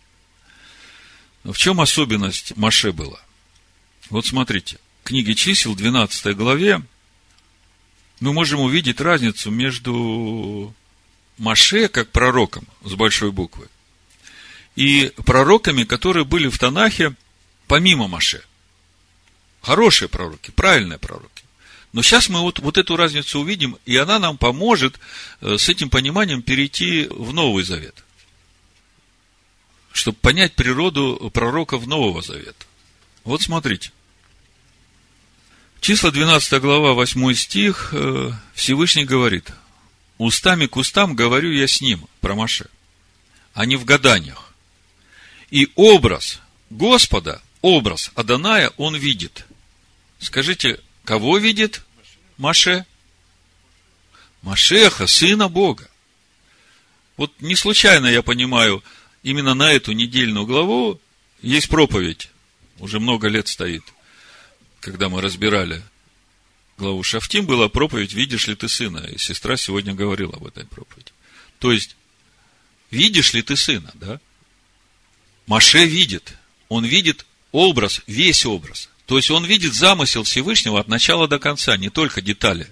В 1.43 1.55
чем 1.55 1.81
особенность 1.81 2.55
Маше 2.55 2.91
была? 2.91 3.19
Вот 4.11 4.27
смотрите, 4.27 4.77
в 5.01 5.07
книге 5.07 5.33
чисел, 5.33 5.75
12 5.75 6.35
главе, 6.37 6.83
мы 8.23 8.31
можем 8.31 8.61
увидеть 8.61 9.01
разницу 9.01 9.51
между 9.51 10.73
Маше, 11.37 11.89
как 11.89 12.09
пророком, 12.09 12.65
с 12.81 12.93
большой 12.93 13.33
буквы, 13.33 13.67
и 14.77 15.11
пророками, 15.25 15.83
которые 15.83 16.23
были 16.23 16.47
в 16.47 16.57
Танахе 16.57 17.15
помимо 17.67 18.07
Маше. 18.07 18.45
Хорошие 19.61 20.07
пророки, 20.07 20.51
правильные 20.51 20.99
пророки. 20.99 21.43
Но 21.91 22.01
сейчас 22.01 22.29
мы 22.29 22.39
вот, 22.39 22.59
вот 22.59 22.77
эту 22.77 22.95
разницу 22.95 23.41
увидим, 23.41 23.77
и 23.85 23.97
она 23.97 24.19
нам 24.19 24.37
поможет 24.37 24.99
э, 25.41 25.57
с 25.57 25.67
этим 25.67 25.89
пониманием 25.89 26.41
перейти 26.41 27.07
в 27.09 27.33
Новый 27.33 27.65
Завет. 27.65 28.05
Чтобы 29.91 30.17
понять 30.19 30.53
природу 30.53 31.29
пророков 31.33 31.85
Нового 31.87 32.21
Завета. 32.21 32.65
Вот 33.25 33.41
смотрите. 33.41 33.91
Числа 35.83 36.11
12 36.11 36.61
глава, 36.61 36.93
8 36.93 37.33
стих, 37.33 37.89
э, 37.91 38.31
Всевышний 38.53 39.03
говорит, 39.03 39.51
«Устами 40.17 40.65
к 40.65 40.77
устам 40.77 41.13
говорю 41.13 41.51
я 41.51 41.67
с 41.67 41.81
ним, 41.81 42.07
про 42.21 42.35
Маше, 42.35 42.69
а 43.53 43.65
не 43.65 43.75
в 43.75 43.83
гаданиях. 43.83 44.53
И 45.51 45.67
образ 45.75 46.39
Господа, 46.69 47.41
образ 47.61 48.11
Аданая 48.15 48.71
он 48.77 48.95
видит». 48.95 49.45
Скажите, 50.19 50.79
кого 51.03 51.37
видит 51.37 51.83
Маше? 52.37 52.85
Машеха, 54.41 55.05
сына 55.05 55.49
Бога. 55.49 55.89
Вот 57.17 57.33
не 57.41 57.57
случайно 57.57 58.07
я 58.07 58.21
понимаю, 58.21 58.81
именно 59.21 59.53
на 59.53 59.73
эту 59.73 59.91
недельную 59.91 60.45
главу 60.45 61.01
есть 61.41 61.67
проповедь. 61.67 62.29
Уже 62.79 63.01
много 63.01 63.27
лет 63.27 63.49
стоит. 63.49 63.83
Когда 64.83 65.07
мы 65.07 65.21
разбирали 65.21 65.81
главу 66.77 67.03
Шафтим, 67.03 67.45
была 67.45 67.69
проповедь 67.69 68.11
«Видишь 68.11 68.47
ли 68.47 68.55
ты 68.55 68.67
сына?» 68.67 68.97
И 69.13 69.17
сестра 69.17 69.55
сегодня 69.55 69.93
говорила 69.93 70.33
об 70.35 70.45
этой 70.45 70.65
проповеди. 70.65 71.13
То 71.59 71.71
есть, 71.71 71.95
видишь 72.91 73.31
ли 73.31 73.41
ты 73.41 73.55
сына, 73.55 73.91
да? 73.93 74.19
Маше 75.47 75.85
видит. 75.85 76.33
Он 76.67 76.83
видит 76.83 77.25
образ, 77.53 78.01
весь 78.07 78.45
образ. 78.45 78.89
То 79.05 79.15
есть 79.15 79.31
он 79.31 79.45
видит 79.45 79.73
замысел 79.73 80.23
Всевышнего 80.23 80.81
от 80.81 80.89
начала 80.89 81.29
до 81.29 81.39
конца, 81.39 81.77
не 81.77 81.89
только 81.89 82.21
детали. 82.21 82.67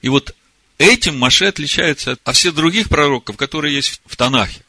И 0.00 0.08
вот 0.08 0.34
этим 0.78 1.18
Маше 1.18 1.44
отличается 1.44 2.16
от 2.24 2.34
всех 2.34 2.54
других 2.54 2.88
пророков, 2.88 3.36
которые 3.36 3.74
есть 3.74 4.00
в 4.06 4.16
Танахе. 4.16 4.64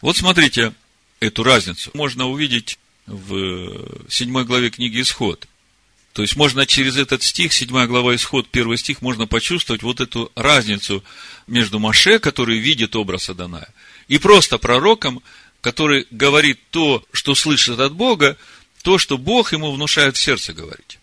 Вот 0.00 0.16
смотрите 0.16 0.72
эту 1.20 1.42
разницу. 1.42 1.90
Можно 1.92 2.26
увидеть 2.26 2.78
в 3.06 4.08
седьмой 4.08 4.44
главе 4.44 4.70
книги 4.70 5.00
Исход. 5.00 5.46
То 6.12 6.22
есть 6.22 6.36
можно 6.36 6.66
через 6.66 6.96
этот 6.96 7.22
стих, 7.22 7.52
седьмая 7.52 7.86
глава 7.86 8.14
Исход, 8.14 8.48
первый 8.48 8.76
стих, 8.76 9.00
можно 9.00 9.26
почувствовать 9.26 9.82
вот 9.82 10.00
эту 10.00 10.30
разницу 10.34 11.02
между 11.46 11.78
Маше, 11.78 12.18
который 12.18 12.58
видит 12.58 12.94
образ 12.96 13.30
Аданая, 13.30 13.72
и 14.08 14.18
просто 14.18 14.58
пророком, 14.58 15.22
который 15.62 16.06
говорит 16.10 16.60
то, 16.70 17.04
что 17.12 17.34
слышит 17.34 17.78
от 17.78 17.94
Бога, 17.94 18.36
то, 18.82 18.98
что 18.98 19.16
Бог 19.16 19.52
ему 19.52 19.72
внушает 19.72 20.16
в 20.16 20.20
сердце 20.20 20.52
говорить. 20.52 20.98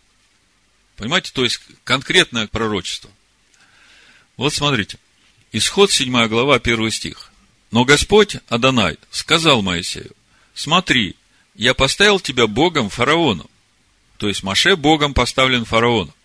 Понимаете, 0.96 1.32
то 1.34 1.44
есть 1.44 1.62
конкретное 1.86 2.48
пророчество. 2.48 3.10
Вот 4.38 4.54
смотрите. 4.54 5.00
Исход 5.52 5.92
7 5.92 6.28
глава, 6.28 6.56
1 6.56 6.92
стих. 6.92 7.32
Но 7.72 7.86
Господь, 7.86 8.38
Адонай, 8.50 8.98
сказал 9.10 9.62
Моисею, 9.62 10.12
смотри, 10.54 11.16
я 11.60 11.74
поставил 11.74 12.22
тебя 12.22 12.48
Богом 12.48 12.90
фараону. 12.90 13.50
То 14.16 14.30
есть 14.30 14.44
Маше 14.44 14.78
Богом 14.78 15.14
поставлен 15.14 15.66
фараону. 15.66 16.16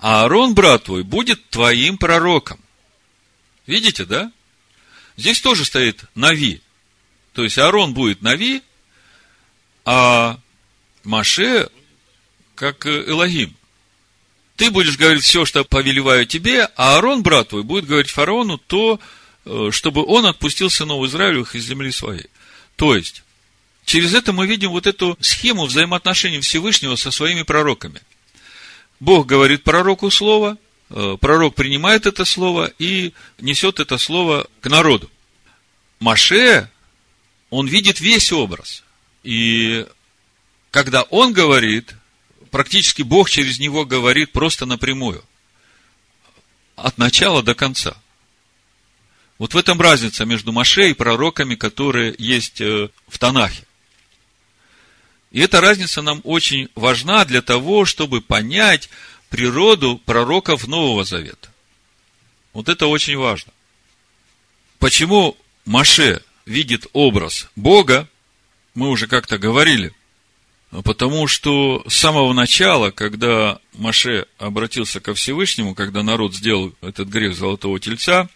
А 0.00 0.22
Аарон, 0.22 0.54
брат 0.54 0.84
твой, 0.84 1.04
будет 1.04 1.48
твоим 1.50 1.96
пророком. 1.96 2.58
Видите, 3.68 4.04
да? 4.04 4.32
Здесь 5.16 5.40
тоже 5.40 5.64
стоит 5.64 6.04
Нави. 6.16 6.60
То 7.32 7.44
есть 7.44 7.58
Аарон 7.58 7.94
будет 7.94 8.22
Нави, 8.22 8.62
а 9.84 10.40
Маше 11.04 11.70
как 12.56 12.86
Элогим. 12.86 13.54
Ты 14.56 14.72
будешь 14.72 14.98
говорить 14.98 15.22
все, 15.22 15.44
что 15.44 15.62
повелеваю 15.62 16.26
тебе, 16.26 16.64
а 16.74 16.96
Аарон, 16.96 17.22
брат 17.22 17.50
твой, 17.50 17.62
будет 17.62 17.86
говорить 17.86 18.10
фараону 18.10 18.58
то, 18.58 18.98
э, 19.44 19.68
чтобы 19.70 20.04
он 20.04 20.26
отпустил 20.26 20.70
сынов 20.70 21.06
Израилевых 21.06 21.54
из 21.54 21.66
земли 21.66 21.92
своей. 21.92 22.26
То 22.74 22.96
есть, 22.96 23.22
через 23.84 24.14
это 24.14 24.32
мы 24.32 24.46
видим 24.46 24.70
вот 24.70 24.86
эту 24.86 25.16
схему 25.20 25.66
взаимоотношений 25.66 26.40
Всевышнего 26.40 26.96
со 26.96 27.10
своими 27.10 27.42
пророками. 27.42 28.00
Бог 29.00 29.26
говорит 29.26 29.64
пророку 29.64 30.10
слово, 30.10 30.58
э, 30.90 31.16
пророк 31.20 31.54
принимает 31.54 32.06
это 32.06 32.24
слово 32.24 32.72
и 32.78 33.12
несет 33.40 33.80
это 33.80 33.96
слово 33.98 34.46
к 34.60 34.68
народу. 34.68 35.10
Маше, 35.98 36.70
он 37.48 37.66
видит 37.66 38.00
весь 38.00 38.32
образ. 38.32 38.84
И 39.22 39.86
когда 40.70 41.02
он 41.02 41.32
говорит, 41.32 41.94
практически 42.50 43.02
Бог 43.02 43.30
через 43.30 43.58
него 43.58 43.84
говорит 43.84 44.32
просто 44.32 44.66
напрямую. 44.66 45.24
От 46.76 46.98
начала 46.98 47.42
до 47.42 47.54
конца. 47.54 47.96
Вот 49.38 49.54
в 49.54 49.56
этом 49.56 49.80
разница 49.80 50.24
между 50.24 50.52
Маше 50.52 50.90
и 50.90 50.94
пророками, 50.94 51.54
которые 51.54 52.14
есть 52.18 52.60
э, 52.60 52.90
в 53.08 53.18
Танахе. 53.18 53.64
И 55.30 55.40
эта 55.40 55.60
разница 55.60 56.02
нам 56.02 56.20
очень 56.24 56.68
важна 56.74 57.24
для 57.24 57.40
того, 57.40 57.84
чтобы 57.84 58.20
понять 58.20 58.90
природу 59.28 60.00
пророков 60.04 60.66
Нового 60.66 61.04
Завета. 61.04 61.48
Вот 62.52 62.68
это 62.68 62.86
очень 62.86 63.16
важно. 63.16 63.52
Почему 64.80 65.36
Маше 65.64 66.22
видит 66.46 66.86
образ 66.92 67.48
Бога, 67.54 68.08
мы 68.74 68.90
уже 68.90 69.06
как-то 69.06 69.38
говорили. 69.38 69.92
Потому 70.70 71.26
что 71.26 71.84
с 71.88 71.94
самого 71.94 72.32
начала, 72.32 72.90
когда 72.90 73.58
Маше 73.74 74.26
обратился 74.38 75.00
ко 75.00 75.14
Всевышнему, 75.14 75.74
когда 75.74 76.02
народ 76.02 76.34
сделал 76.34 76.72
этот 76.80 77.08
грех 77.08 77.34
золотого 77.34 77.78
тельца, 77.80 78.28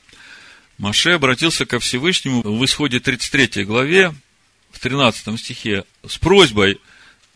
Маше 0.78 1.10
обратился 1.10 1.64
ко 1.64 1.78
Всевышнему 1.78 2.42
в 2.42 2.64
исходе 2.64 2.98
33 2.98 3.64
главе, 3.64 4.12
13 4.84 5.40
стихе, 5.40 5.84
с 6.06 6.18
просьбой, 6.18 6.78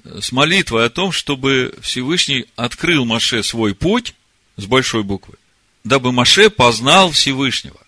с 0.04 0.32
молитвой 0.32 0.84
о 0.84 0.90
том, 0.90 1.12
чтобы 1.12 1.74
Всевышний 1.80 2.44
открыл 2.56 3.06
Маше 3.06 3.42
свой 3.42 3.74
путь 3.74 4.12
с 4.58 4.66
большой 4.66 5.02
буквы, 5.02 5.36
дабы 5.82 6.12
Маше 6.12 6.50
познал 6.50 7.10
Всевышнего. 7.10 7.80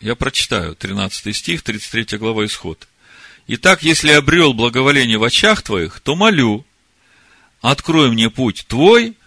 Я 0.00 0.14
прочитаю 0.14 0.74
13 0.74 1.36
стих, 1.36 1.60
33 1.60 2.16
глава 2.16 2.46
Исход. 2.46 2.88
Итак, 3.46 3.82
если 3.82 4.12
обрел 4.12 4.54
благоволение 4.54 5.18
в 5.18 5.24
очах 5.24 5.60
твоих, 5.60 6.00
то 6.00 6.16
молю, 6.16 6.64
открой 7.60 8.10
мне 8.10 8.30
путь 8.30 8.64
твой, 8.68 9.18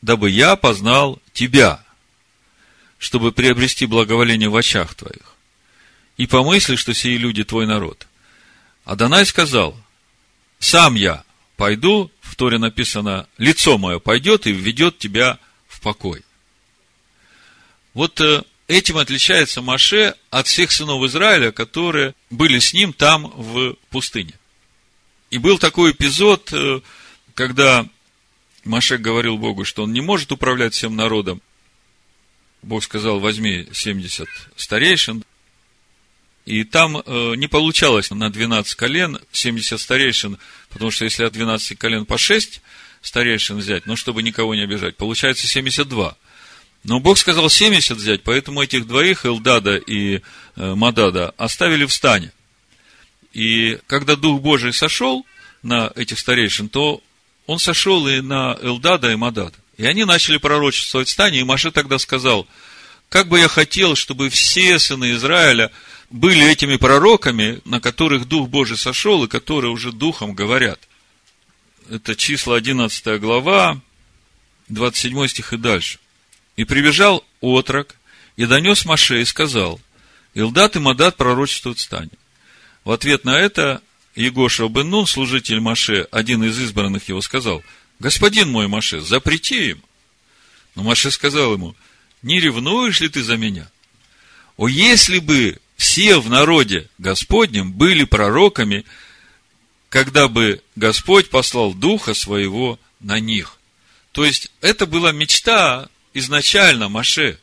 дабы 0.00 0.30
я 0.30 0.56
познал 0.56 1.20
тебя, 1.34 1.84
чтобы 2.96 3.32
приобрести 3.32 3.84
благоволение 3.84 4.48
в 4.48 4.56
очах 4.56 4.94
твоих. 4.94 5.36
И 6.16 6.26
помысли, 6.26 6.76
что 6.76 6.94
сии 6.94 7.18
люди 7.18 7.44
твой 7.44 7.66
народ. 7.66 8.06
Адонай 8.84 9.26
сказал, 9.26 9.76
сам 10.58 10.94
я 10.94 11.24
пойду, 11.56 12.10
в 12.20 12.36
Торе 12.36 12.58
написано, 12.58 13.28
лицо 13.38 13.78
мое 13.78 13.98
пойдет 13.98 14.46
и 14.46 14.52
введет 14.52 14.98
тебя 14.98 15.38
в 15.68 15.80
покой. 15.80 16.22
Вот 17.94 18.20
э, 18.20 18.42
Этим 18.66 18.96
отличается 18.96 19.60
Маше 19.60 20.14
от 20.30 20.46
всех 20.46 20.72
сынов 20.72 21.04
Израиля, 21.04 21.52
которые 21.52 22.14
были 22.30 22.58
с 22.58 22.72
ним 22.72 22.94
там 22.94 23.26
в 23.36 23.74
пустыне. 23.90 24.32
И 25.30 25.36
был 25.36 25.58
такой 25.58 25.92
эпизод, 25.92 26.50
э, 26.52 26.80
когда 27.34 27.86
Маше 28.64 28.96
говорил 28.96 29.36
Богу, 29.36 29.66
что 29.66 29.82
он 29.82 29.92
не 29.92 30.00
может 30.00 30.32
управлять 30.32 30.72
всем 30.72 30.96
народом. 30.96 31.42
Бог 32.62 32.82
сказал, 32.82 33.20
возьми 33.20 33.68
70 33.70 34.26
старейшин, 34.56 35.24
И 36.44 36.64
там 36.64 36.98
э, 36.98 37.34
не 37.36 37.46
получалось 37.46 38.10
на 38.10 38.30
12 38.30 38.74
колен 38.74 39.18
70 39.32 39.80
старейшин, 39.80 40.38
потому 40.68 40.90
что 40.90 41.04
если 41.04 41.24
от 41.24 41.32
12 41.32 41.78
колен 41.78 42.04
по 42.04 42.18
6 42.18 42.60
старейшин 43.00 43.58
взять, 43.58 43.86
ну, 43.86 43.96
чтобы 43.96 44.22
никого 44.22 44.54
не 44.54 44.62
обижать, 44.62 44.96
получается 44.96 45.46
72. 45.46 46.16
Но 46.84 47.00
Бог 47.00 47.16
сказал 47.16 47.48
70 47.48 47.96
взять, 47.96 48.22
поэтому 48.22 48.62
этих 48.62 48.86
двоих, 48.86 49.24
Элдада 49.24 49.76
и 49.76 50.16
э, 50.16 50.20
Мадада, 50.74 51.32
оставили 51.38 51.86
в 51.86 51.92
стане. 51.92 52.30
И 53.32 53.78
когда 53.86 54.14
Дух 54.14 54.42
Божий 54.42 54.72
сошел 54.74 55.26
на 55.62 55.90
этих 55.96 56.18
старейшин, 56.18 56.68
то 56.68 57.02
он 57.46 57.58
сошел 57.58 58.06
и 58.06 58.20
на 58.20 58.56
Элдада 58.60 59.10
и 59.10 59.16
Мадада. 59.16 59.54
И 59.78 59.86
они 59.86 60.04
начали 60.04 60.36
пророчествовать 60.36 61.08
в 61.08 61.10
стане, 61.10 61.40
и 61.40 61.44
Маше 61.44 61.70
тогда 61.70 61.98
сказал, 61.98 62.46
как 63.08 63.28
бы 63.28 63.38
я 63.38 63.48
хотел, 63.48 63.96
чтобы 63.96 64.28
все 64.28 64.78
сыны 64.78 65.12
Израиля 65.12 65.70
были 66.14 66.48
этими 66.48 66.76
пророками, 66.76 67.60
на 67.64 67.80
которых 67.80 68.28
Дух 68.28 68.48
Божий 68.48 68.76
сошел, 68.76 69.24
и 69.24 69.28
которые 69.28 69.72
уже 69.72 69.90
Духом 69.90 70.32
говорят. 70.32 70.78
Это 71.90 72.14
числа 72.14 72.56
11 72.56 73.20
глава, 73.20 73.80
27 74.68 75.26
стих 75.26 75.52
и 75.52 75.56
дальше. 75.56 75.98
И 76.54 76.62
прибежал 76.62 77.24
отрок, 77.40 77.96
и 78.36 78.46
донес 78.46 78.84
Маше, 78.84 79.22
и 79.22 79.24
сказал, 79.24 79.80
Илдат 80.34 80.76
и 80.76 80.78
Мадат 80.78 81.16
пророчествуют 81.16 81.80
стане. 81.80 82.12
В 82.84 82.92
ответ 82.92 83.24
на 83.24 83.36
это 83.36 83.82
Егоша 84.14 84.68
бен 84.68 84.90
Нун, 84.90 85.08
служитель 85.08 85.58
Маше, 85.58 86.06
один 86.12 86.44
из 86.44 86.56
избранных 86.60 87.08
его, 87.08 87.22
сказал, 87.22 87.64
господин 87.98 88.52
мой 88.52 88.68
Маше, 88.68 89.00
запрети 89.00 89.70
им. 89.70 89.82
Но 90.76 90.84
Маше 90.84 91.10
сказал 91.10 91.54
ему, 91.54 91.74
не 92.22 92.38
ревнуешь 92.38 93.00
ли 93.00 93.08
ты 93.08 93.24
за 93.24 93.36
меня? 93.36 93.68
О, 94.56 94.68
если 94.68 95.18
бы 95.18 95.58
все 95.76 96.18
в 96.20 96.30
народе 96.30 96.88
Господнем 96.98 97.72
были 97.72 98.04
пророками, 98.04 98.84
когда 99.88 100.28
бы 100.28 100.62
Господь 100.76 101.30
послал 101.30 101.74
Духа 101.74 102.14
Своего 102.14 102.78
на 103.00 103.20
них. 103.20 103.58
То 104.12 104.24
есть, 104.24 104.50
это 104.60 104.86
была 104.86 105.12
мечта 105.12 105.88
изначально 106.12 106.88
Маше. 106.88 107.38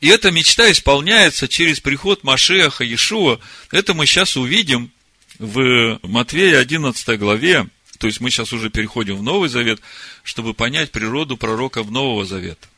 И 0.00 0.08
эта 0.08 0.30
мечта 0.30 0.70
исполняется 0.70 1.48
через 1.48 1.80
приход 1.80 2.22
Машеха 2.22 2.84
Иешуа. 2.84 3.38
Это 3.70 3.94
мы 3.94 4.06
сейчас 4.06 4.36
увидим 4.36 4.90
в 5.38 5.98
Матвея 6.02 6.58
11 6.58 7.18
главе. 7.18 7.68
То 7.98 8.08
есть, 8.08 8.20
мы 8.20 8.30
сейчас 8.30 8.52
уже 8.52 8.70
переходим 8.70 9.16
в 9.16 9.22
Новый 9.22 9.48
Завет, 9.48 9.80
чтобы 10.22 10.52
понять 10.52 10.90
природу 10.90 11.36
пророков 11.36 11.90
Нового 11.90 12.24
Завета. 12.24 12.68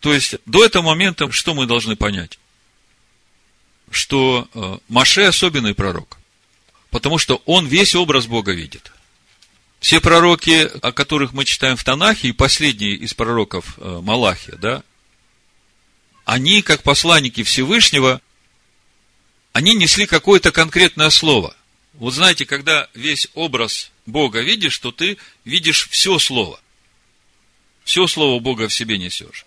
То 0.00 0.12
есть, 0.12 0.36
до 0.46 0.64
этого 0.64 0.82
момента 0.82 1.30
что 1.30 1.54
мы 1.54 1.66
должны 1.66 1.96
понять? 1.96 2.38
Что 3.90 4.48
э, 4.54 4.78
Маше 4.88 5.22
особенный 5.22 5.74
пророк. 5.74 6.18
Потому 6.90 7.18
что 7.18 7.42
он 7.44 7.66
весь 7.66 7.94
образ 7.94 8.26
Бога 8.26 8.52
видит. 8.52 8.92
Все 9.80 10.00
пророки, 10.00 10.70
о 10.80 10.92
которых 10.92 11.32
мы 11.32 11.44
читаем 11.44 11.76
в 11.76 11.84
Танахе, 11.84 12.28
и 12.28 12.32
последний 12.32 12.94
из 12.94 13.12
пророков 13.12 13.74
э, 13.78 14.00
Малахия, 14.02 14.56
да, 14.56 14.82
они, 16.24 16.62
как 16.62 16.82
посланники 16.82 17.42
Всевышнего, 17.42 18.20
они 19.52 19.74
несли 19.74 20.06
какое-то 20.06 20.52
конкретное 20.52 21.10
слово. 21.10 21.54
Вот 21.94 22.14
знаете, 22.14 22.46
когда 22.46 22.88
весь 22.94 23.28
образ 23.34 23.90
Бога 24.06 24.40
видишь, 24.40 24.78
то 24.78 24.90
ты 24.90 25.18
видишь 25.44 25.88
все 25.90 26.18
слово. 26.18 26.58
Все 27.84 28.06
слово 28.06 28.40
Бога 28.40 28.68
в 28.68 28.74
себе 28.74 28.98
несешь. 28.98 29.46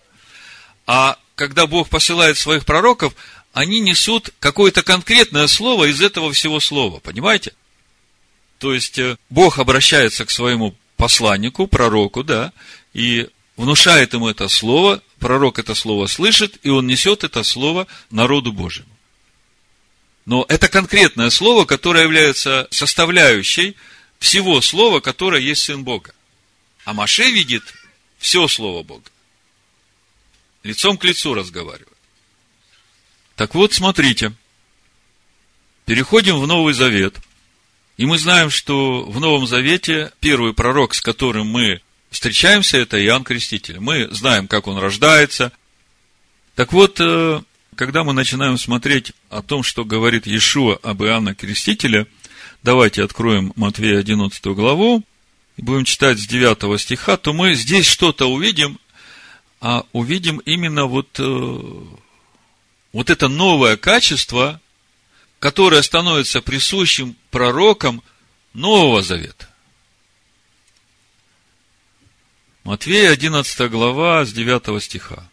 А 0.85 1.17
когда 1.35 1.67
Бог 1.67 1.89
посылает 1.89 2.37
своих 2.37 2.65
пророков, 2.65 3.15
они 3.57 3.79
несут 3.79 4.29
какое-то 4.39 4.83
конкретное 4.83 5.47
слово 5.47 5.85
из 5.85 5.99
этого 5.99 6.31
всего 6.31 6.59
слова. 6.59 6.99
Понимаете? 6.99 7.53
То 8.59 8.71
есть, 8.71 8.99
э, 8.99 9.17
Бог 9.31 9.57
обращается 9.57 10.25
к 10.25 10.31
своему 10.31 10.75
посланнику, 10.95 11.65
пророку, 11.65 12.23
да, 12.23 12.53
и 12.93 13.27
внушает 13.55 14.13
ему 14.13 14.29
это 14.29 14.47
слово, 14.47 15.01
пророк 15.17 15.57
это 15.57 15.73
слово 15.73 16.05
слышит, 16.05 16.59
и 16.61 16.69
он 16.69 16.85
несет 16.85 17.23
это 17.23 17.41
слово 17.41 17.87
народу 18.11 18.53
Божьему. 18.53 18.89
Но 20.25 20.45
это 20.47 20.67
конкретное 20.67 21.31
слово, 21.31 21.65
которое 21.65 22.03
является 22.03 22.67
составляющей 22.69 23.75
всего 24.19 24.61
слова, 24.61 24.99
которое 24.99 25.41
есть 25.41 25.63
Сын 25.63 25.83
Бога. 25.83 26.13
А 26.85 26.93
Маше 26.93 27.31
видит 27.31 27.63
все 28.19 28.47
Слово 28.47 28.83
Бога. 28.83 29.09
Лицом 30.61 30.97
к 30.97 31.03
лицу 31.05 31.33
разговаривает. 31.33 31.96
Так 33.37 33.55
вот, 33.55 33.71
смотрите. 33.73 34.33
Переходим 35.85 36.37
в 36.39 36.47
Новый 36.47 36.73
Завет– 36.73 37.15
и 37.97 38.05
мы 38.05 38.19
знаем, 38.19 38.51
что 38.51 39.03
в 39.03 39.19
Новом 39.19 39.47
Завете 39.47 40.11
первый 40.19 40.53
пророк, 40.53 40.93
с 40.93 41.01
которым 41.01 41.47
мы 41.47 41.81
встречаемся, 42.11 42.77
это 42.77 43.03
Иоанн 43.03 43.23
Креститель. 43.23 43.79
Мы 43.79 44.07
знаем, 44.11 44.47
как 44.47 44.67
он 44.67 44.77
рождается. 44.77 45.51
Так 46.53 46.73
вот, 46.73 46.99
э, 46.99 47.41
когда 47.75 48.03
мы 48.03 48.13
начинаем 48.13 48.59
смотреть 48.59 49.13
о 49.31 49.41
том, 49.41 49.63
что 49.63 49.83
говорит 49.83 50.27
Иешуа 50.27 50.77
об 50.83 51.01
Иоанна 51.01 51.33
Крестителе, 51.33 52.05
давайте 52.61 53.03
откроем 53.03 53.51
Матвея 53.55 53.99
11 53.99 54.45
главу 54.53 55.03
и 55.57 55.63
будем 55.63 55.83
читать 55.83 56.19
с 56.19 56.27
9 56.27 56.79
стиха, 56.79 57.17
то 57.17 57.33
мы 57.33 57.55
здесь 57.55 57.87
что-то 57.87 58.27
увидим, 58.27 58.79
а 59.59 59.85
увидим 59.91 60.37
именно 60.45 60.85
вот, 60.85 61.07
э, 61.17 61.81
вот 62.97 63.11
это 63.11 63.27
новое 63.27 63.77
качество, 63.77 64.59
которое 65.37 65.83
становится 65.83 66.41
присущим 66.41 67.15
пророкам 67.29 68.01
Нового 68.55 69.03
Завета. 69.03 69.47
Матвея 72.63 73.11
11 73.11 73.69
глава 73.69 74.25
с 74.25 74.33
9 74.33 74.81
стиха. 74.83 75.29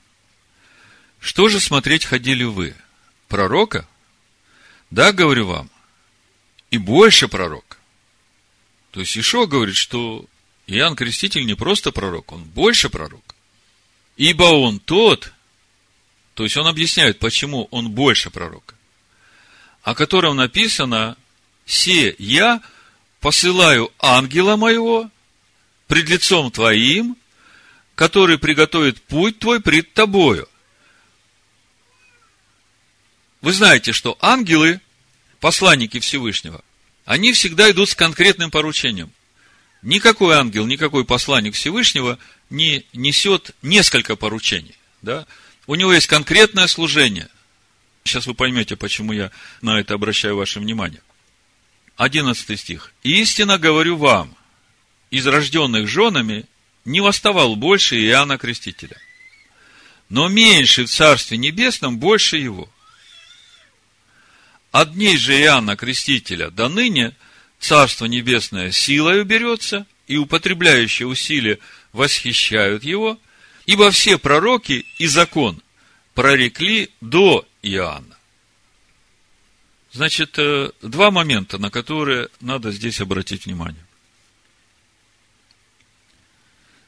Что 1.20 1.48
же 1.48 1.59
смотреть 1.59 2.05
ходили 2.05 2.44
вы? 2.44 2.77
Пророка? 3.29 3.88
Да, 4.90 5.12
говорю 5.12 5.46
вам, 5.46 5.70
и 6.70 6.77
больше 6.77 7.29
пророк. 7.29 7.79
То 8.90 9.00
есть 9.00 9.16
Ишо 9.16 9.46
говорит, 9.46 9.77
что 9.77 10.27
Иоанн 10.66 10.96
Креститель 10.96 11.46
не 11.46 11.55
просто 11.55 11.92
пророк, 11.92 12.31
он 12.31 12.44
больше 12.44 12.90
пророк. 12.90 13.35
Ибо 14.18 14.44
он 14.44 14.81
тот, 14.81 15.33
то 16.35 16.44
есть 16.44 16.57
он 16.57 16.66
объясняет, 16.66 17.18
почему 17.18 17.68
он 17.70 17.90
больше 17.90 18.31
пророка 18.31 18.75
о 19.85 19.94
котором 19.94 20.37
написано, 20.37 21.16
«Се 21.66 22.16
я 22.18 22.61
посылаю 23.20 23.92
ангела 23.99 24.57
моего 24.57 25.11
пред 25.87 26.09
лицом 26.09 26.51
твоим, 26.51 27.16
который 27.94 28.38
приготовит 28.38 29.01
путь 29.03 29.38
твой 29.38 29.61
пред 29.61 29.92
тобою». 29.92 30.49
Вы 33.42 33.53
знаете, 33.53 33.92
что 33.92 34.16
ангелы, 34.23 34.81
посланники 35.38 36.01
Всевышнего, 36.01 36.64
они 37.05 37.35
всегда 37.35 37.70
идут 37.70 37.90
с 37.90 37.94
конкретным 37.94 38.51
поручением. 38.51 39.12
Никакой 39.83 40.35
ангел, 40.37 40.64
никакой 40.64 41.05
посланник 41.05 41.55
Всевышнего 41.55 42.18
не 42.49 42.87
несет 42.94 43.51
несколько 43.61 44.16
поручений. 44.16 44.75
Да? 45.03 45.27
У 45.66 45.74
него 45.74 45.92
есть 45.92 46.07
конкретное 46.07 46.66
служение. 46.66 47.29
Сейчас 48.05 48.27
вы 48.27 48.35
поймете, 48.35 48.77
почему 48.77 49.12
я 49.12 49.31
на 49.62 49.81
это 49.81 49.94
обращаю 49.94 50.37
ваше 50.37 50.61
внимание. 50.61 51.00
Одиннадцатый 51.96 52.57
стих. 52.57 52.92
«Истинно 53.03 53.57
говорю 53.57 53.96
вам, 53.96 54.37
из 55.11 55.27
рожденных 55.27 55.88
женами 55.88 56.44
не 56.85 57.00
восставал 57.00 57.57
больше 57.57 57.96
Иоанна 57.96 58.37
Крестителя, 58.37 58.98
но 60.09 60.29
меньше 60.29 60.85
в 60.85 60.90
Царстве 60.90 61.38
Небесном 61.38 61.98
больше 61.98 62.37
его. 62.37 62.68
От 64.70 64.92
дней 64.94 65.16
же 65.16 65.40
Иоанна 65.40 65.77
Крестителя 65.77 66.50
до 66.50 66.68
ныне 66.68 67.14
Царство 67.61 68.07
Небесное 68.07 68.72
силой 68.72 69.22
уберется, 69.22 69.87
и 70.07 70.16
употребляющие 70.16 71.07
усилия 71.07 71.59
восхищают 71.92 72.85
его, 72.85 73.18
ибо 73.66 73.90
все 73.90 74.18
пророки 74.18 74.85
и 74.98 75.07
закон 75.07 75.62
прорекли 76.14 76.90
до 77.00 77.46
Иоанна. 77.62 78.16
Значит, 79.92 80.38
э, 80.38 80.70
два 80.83 81.11
момента, 81.11 81.59
на 81.59 81.70
которые 81.70 82.29
надо 82.40 82.72
здесь 82.72 83.00
обратить 83.00 83.46
внимание. 83.46 83.85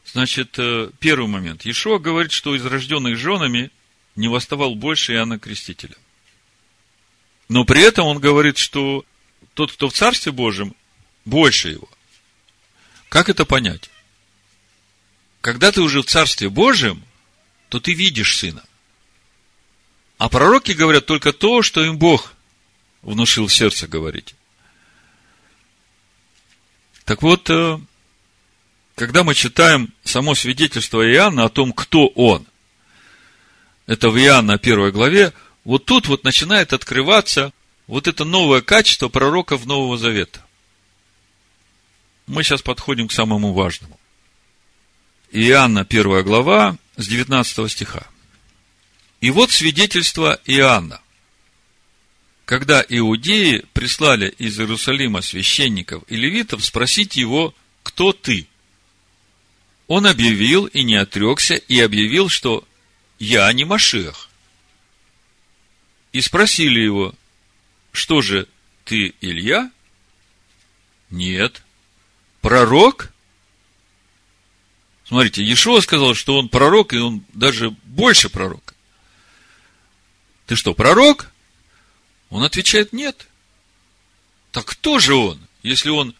Значит, 0.04 0.58
э, 0.58 0.90
первый 0.98 1.28
момент. 1.28 1.66
Ишуа 1.66 1.98
говорит, 1.98 2.32
что 2.32 2.54
из 2.54 2.64
рожденных 2.64 3.16
женами 3.16 3.70
не 4.16 4.28
восставал 4.28 4.74
больше 4.74 5.12
Иоанна 5.12 5.38
Крестителя. 5.38 5.94
Но 7.48 7.64
при 7.64 7.82
этом 7.82 8.06
он 8.06 8.18
говорит, 8.18 8.58
что 8.58 9.04
тот, 9.54 9.72
кто 9.72 9.88
в 9.88 9.92
Царстве 9.92 10.32
Божьем, 10.32 10.74
больше 11.24 11.70
его. 11.70 11.88
Как 13.08 13.28
это 13.28 13.44
понять? 13.44 13.88
Когда 15.40 15.72
ты 15.72 15.80
уже 15.80 16.02
в 16.02 16.06
Царстве 16.06 16.48
Божьем, 16.48 17.02
то 17.68 17.80
ты 17.80 17.92
видишь 17.92 18.36
Сына. 18.36 18.64
А 20.18 20.28
пророки 20.28 20.72
говорят 20.72 21.06
только 21.06 21.32
то, 21.32 21.62
что 21.62 21.84
им 21.84 21.98
Бог 21.98 22.32
внушил 23.02 23.46
в 23.46 23.54
сердце 23.54 23.86
говорить. 23.86 24.34
Так 27.04 27.22
вот, 27.22 27.48
э, 27.50 27.78
когда 28.94 29.22
мы 29.22 29.34
читаем 29.34 29.92
само 30.02 30.34
свидетельство 30.34 31.06
Иоанна 31.08 31.44
о 31.44 31.48
том, 31.48 31.72
кто 31.72 32.08
он, 32.08 32.46
это 33.86 34.10
в 34.10 34.18
Иоанна 34.18 34.58
первой 34.58 34.90
главе, 34.90 35.32
вот 35.64 35.84
тут 35.84 36.08
вот 36.08 36.24
начинает 36.24 36.72
открываться 36.72 37.52
вот 37.86 38.08
это 38.08 38.24
новое 38.24 38.62
качество 38.62 39.08
пророков 39.08 39.66
Нового 39.66 39.98
Завета. 39.98 40.44
Мы 42.26 42.42
сейчас 42.42 42.62
подходим 42.62 43.06
к 43.06 43.12
самому 43.12 43.52
важному. 43.52 44.00
Иоанна 45.32 45.84
первая 45.84 46.22
глава 46.22 46.76
с 46.96 47.06
19 47.08 47.70
стиха. 47.70 48.06
И 49.20 49.30
вот 49.30 49.50
свидетельство 49.50 50.40
Иоанна. 50.44 51.00
Когда 52.44 52.84
иудеи 52.88 53.64
прислали 53.72 54.28
из 54.38 54.58
Иерусалима 54.58 55.20
священников 55.20 56.04
и 56.06 56.16
левитов 56.16 56.64
спросить 56.64 57.16
его, 57.16 57.54
кто 57.82 58.12
ты? 58.12 58.46
Он 59.88 60.06
объявил 60.06 60.66
и 60.66 60.84
не 60.84 60.94
отрекся, 60.94 61.54
и 61.54 61.80
объявил, 61.80 62.28
что 62.28 62.66
я 63.18 63.52
не 63.52 63.64
Машех. 63.64 64.28
И 66.12 66.20
спросили 66.20 66.80
его, 66.80 67.14
что 67.92 68.22
же, 68.22 68.46
ты 68.84 69.14
Илья? 69.20 69.70
Нет. 71.10 71.62
Пророк? 72.40 73.12
Смотрите, 75.06 75.42
Иешуа 75.42 75.80
сказал, 75.80 76.14
что 76.14 76.36
он 76.36 76.48
пророк, 76.48 76.92
и 76.92 76.98
он 76.98 77.24
даже 77.32 77.70
больше 77.84 78.28
пророка. 78.28 78.74
Ты 80.46 80.56
что, 80.56 80.74
пророк? 80.74 81.30
Он 82.28 82.42
отвечает, 82.42 82.92
нет. 82.92 83.28
Так 84.50 84.64
кто 84.64 84.98
же 84.98 85.14
он, 85.14 85.40
если 85.62 85.90
он 85.90 86.14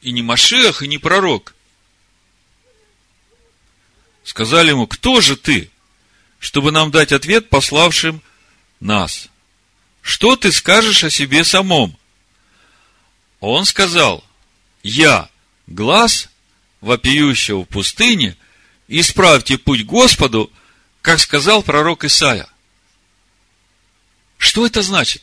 и 0.00 0.12
не 0.12 0.22
Машех, 0.22 0.82
и 0.82 0.88
не 0.88 0.98
пророк? 0.98 1.54
Сказали 4.22 4.70
ему, 4.70 4.86
кто 4.86 5.20
же 5.20 5.36
ты, 5.36 5.70
чтобы 6.38 6.70
нам 6.70 6.92
дать 6.92 7.10
ответ 7.10 7.48
пославшим 7.48 8.22
нас? 8.78 9.28
Что 10.02 10.36
ты 10.36 10.52
скажешь 10.52 11.02
о 11.02 11.10
себе 11.10 11.42
самом? 11.42 11.98
Он 13.40 13.64
сказал, 13.64 14.22
я 14.84 15.28
глаз 15.66 16.28
вопиющего 16.80 17.62
в 17.62 17.66
пустыне, 17.66 18.36
исправьте 18.88 19.58
путь 19.58 19.84
Господу, 19.84 20.52
как 21.02 21.20
сказал 21.20 21.62
пророк 21.62 22.04
Исаия. 22.04 22.48
Что 24.38 24.66
это 24.66 24.82
значит? 24.82 25.22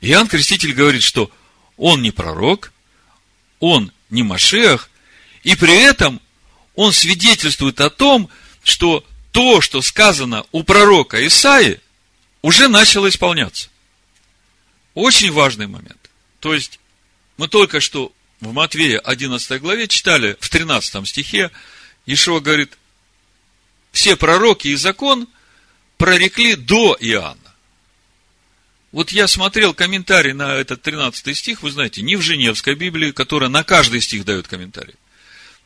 Иоанн 0.00 0.28
Креститель 0.28 0.72
говорит, 0.72 1.02
что 1.02 1.30
он 1.76 2.02
не 2.02 2.10
пророк, 2.10 2.72
он 3.58 3.92
не 4.08 4.22
Машех, 4.22 4.90
и 5.42 5.54
при 5.56 5.74
этом 5.74 6.20
он 6.74 6.92
свидетельствует 6.92 7.80
о 7.80 7.90
том, 7.90 8.30
что 8.62 9.04
то, 9.32 9.60
что 9.60 9.80
сказано 9.82 10.44
у 10.52 10.62
пророка 10.62 11.24
Исаи, 11.26 11.80
уже 12.42 12.68
начало 12.68 13.08
исполняться. 13.08 13.68
Очень 14.94 15.32
важный 15.32 15.66
момент. 15.66 16.10
То 16.40 16.54
есть, 16.54 16.80
мы 17.36 17.48
только 17.48 17.80
что 17.80 18.12
в 18.40 18.52
Матвея 18.52 18.98
11 18.98 19.60
главе 19.60 19.86
читали 19.88 20.36
в 20.40 20.48
13 20.48 21.06
стихе, 21.06 21.50
Ишуа 22.06 22.40
говорит, 22.40 22.76
все 23.92 24.16
пророки 24.16 24.68
и 24.68 24.76
закон 24.76 25.28
прорекли 25.98 26.54
до 26.54 26.96
Иоанна. 26.98 27.36
Вот 28.92 29.12
я 29.12 29.28
смотрел 29.28 29.74
комментарий 29.74 30.32
на 30.32 30.54
этот 30.54 30.82
13 30.82 31.36
стих, 31.36 31.62
вы 31.62 31.70
знаете, 31.70 32.02
не 32.02 32.16
в 32.16 32.22
Женевской 32.22 32.74
Библии, 32.74 33.12
которая 33.12 33.48
на 33.48 33.62
каждый 33.62 34.00
стих 34.00 34.24
дает 34.24 34.48
комментарий, 34.48 34.94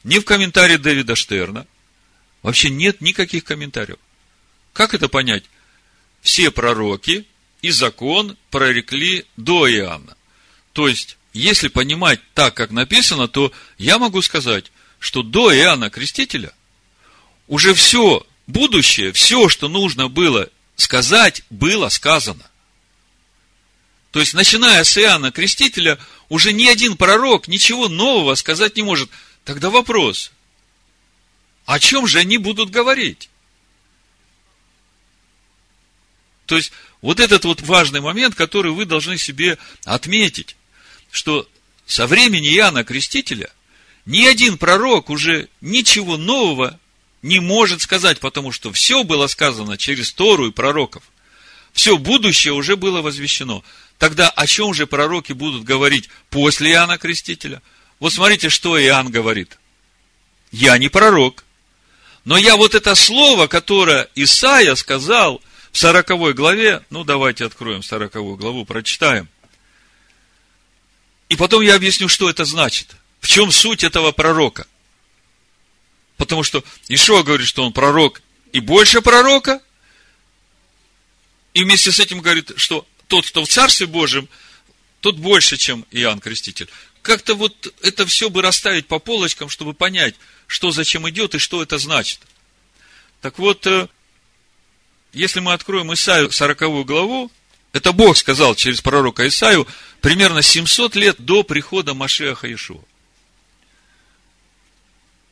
не 0.03 0.19
в 0.19 0.25
комментарии 0.25 0.77
Дэвида 0.77 1.15
Штерна, 1.15 1.67
вообще 2.43 2.69
нет 2.69 3.01
никаких 3.01 3.45
комментариев. 3.45 3.99
Как 4.73 4.93
это 4.93 5.09
понять? 5.09 5.45
Все 6.21 6.51
пророки 6.51 7.27
и 7.63 7.71
закон 7.71 8.37
прорекли 8.51 9.25
до 9.37 9.71
Иоанна. 9.71 10.17
То 10.73 10.89
есть, 10.89 11.17
если 11.35 11.69
понимать 11.69 12.21
так, 12.33 12.55
как 12.55 12.71
написано, 12.71 13.29
то 13.29 13.53
я 13.77 13.99
могу 13.99 14.23
сказать, 14.23 14.71
что 15.01 15.23
до 15.23 15.55
Иоанна 15.55 15.91
Крестителя 15.91 16.55
уже 17.49 17.75
все 17.75 18.25
будущее, 18.47 19.13
все, 19.13 19.49
что 19.49 19.69
нужно 19.69 20.09
было 20.09 20.49
сказать, 20.77 21.43
было 21.51 21.89
сказано. 21.89 22.49
То 24.13 24.21
есть, 24.21 24.33
начиная 24.33 24.85
с 24.85 24.97
Иоанна 24.97 25.33
Крестителя, 25.33 25.99
уже 26.29 26.53
ни 26.53 26.67
один 26.67 26.97
пророк 26.97 27.49
ничего 27.49 27.89
нового 27.89 28.37
сказать 28.37 28.77
не 28.77 28.83
может. 28.83 29.11
Тогда 29.45 29.71
вопрос, 29.71 30.31
о 31.67 31.81
чем 31.81 32.07
же 32.07 32.21
они 32.21 32.39
будут 32.39 32.71
говорить? 32.71 33.29
То 36.47 36.57
есть, 36.57 36.71
вот 37.01 37.19
этот 37.19 37.45
вот 37.45 37.61
важный 37.63 38.01
момент, 38.01 38.37
который 38.37 38.71
вы 38.71 38.85
должны 38.85 39.19
себе 39.19 39.59
отметить 39.85 40.55
что 41.15 41.49
со 41.87 42.07
времени 42.09 42.53
Иоанна 42.57 42.83
Крестителя 42.83 43.51
ни 44.05 44.27
один 44.27 44.59
пророк 44.59 45.11
уже 45.11 45.49
ничего 45.61 46.17
нового 46.17 46.79
не 47.23 47.39
может 47.41 47.83
сказать, 47.83 48.19
потому 48.19 48.51
что 48.51 48.73
все 48.73 49.05
было 49.05 49.29
сказано 49.29 49.79
через 49.79 50.13
Тору 50.13 50.49
и 50.49 50.51
пророков. 50.51 51.05
Все 51.73 51.97
будущее 51.97 52.53
уже 52.53 52.77
было 52.77 53.01
возвещено. 53.01 53.65
Тогда 53.99 54.29
о 54.29 54.47
чем 54.47 54.75
же 54.75 54.87
пророки 54.87 55.33
будут 55.33 55.63
говорить 55.63 56.11
после 56.31 56.73
Иоанна 56.73 56.99
Крестителя? 56.99 57.63
Вот 58.01 58.13
смотрите, 58.13 58.51
что 58.51 58.81
Иоанн 58.81 59.11
говорит. 59.11 59.59
Я 60.51 60.77
не 60.79 60.89
пророк, 60.89 61.45
но 62.25 62.37
я 62.37 62.57
вот 62.57 62.75
это 62.75 62.95
слово, 62.97 63.47
которое 63.47 64.09
Исаия 64.17 64.75
сказал 64.75 65.41
в 65.71 65.79
40 65.79 66.35
главе, 66.35 66.85
ну 66.91 67.05
давайте 67.05 67.45
откроем 67.45 67.83
40 67.83 68.13
главу, 68.37 68.65
прочитаем. 68.65 69.29
И 71.29 71.37
потом 71.37 71.63
я 71.63 71.75
объясню, 71.75 72.09
что 72.09 72.29
это 72.29 72.45
значит. 72.45 72.95
В 73.21 73.29
чем 73.29 73.51
суть 73.51 73.85
этого 73.85 74.13
пророка. 74.13 74.67
Потому 76.17 76.43
что 76.43 76.63
Ишуа 76.89 77.23
говорит, 77.23 77.47
что 77.47 77.65
он 77.65 77.73
пророк 77.73 78.23
и 78.53 78.61
больше 78.61 79.01
пророка. 79.01 79.61
И 81.55 81.65
вместе 81.65 81.93
с 81.93 82.01
этим 82.01 82.21
говорит, 82.21 82.53
что 82.57 82.87
тот, 83.09 83.27
кто 83.27 83.45
в 83.45 83.49
Царстве 83.49 83.87
Божьем, 83.87 84.29
тот 85.01 85.17
больше, 85.17 85.57
чем 85.57 85.87
Иоанн 85.91 86.21
Креститель. 86.21 86.69
Как-то 87.03 87.35
вот 87.35 87.75
это 87.83 88.07
все 88.07 88.31
бы 88.31 88.43
расставить 88.43 88.87
по 88.87 88.99
полочкам, 88.99 89.49
чтобы 89.49 89.75
понять, 89.75 90.15
что 90.47 90.71
зачем 90.71 91.09
идет 91.11 91.35
и 91.35 91.39
что 91.39 91.63
это 91.63 91.79
значит. 91.79 92.21
Так 93.21 93.39
вот, 93.39 93.67
э, 93.67 93.89
если 95.13 95.41
мы 95.41 95.53
откроем 95.53 95.93
Исаию 95.93 96.31
40 96.31 96.85
главу, 96.85 97.31
это 97.75 97.93
Бог 97.93 98.17
сказал 98.17 98.55
через 98.55 98.81
пророка 98.81 99.27
Исаию 99.27 99.67
примерно 100.01 100.43
700 100.43 100.95
лет 100.95 101.17
до 101.19 101.43
прихода 101.43 101.93
Машеха 101.93 102.53
Ишуа. 102.55 102.81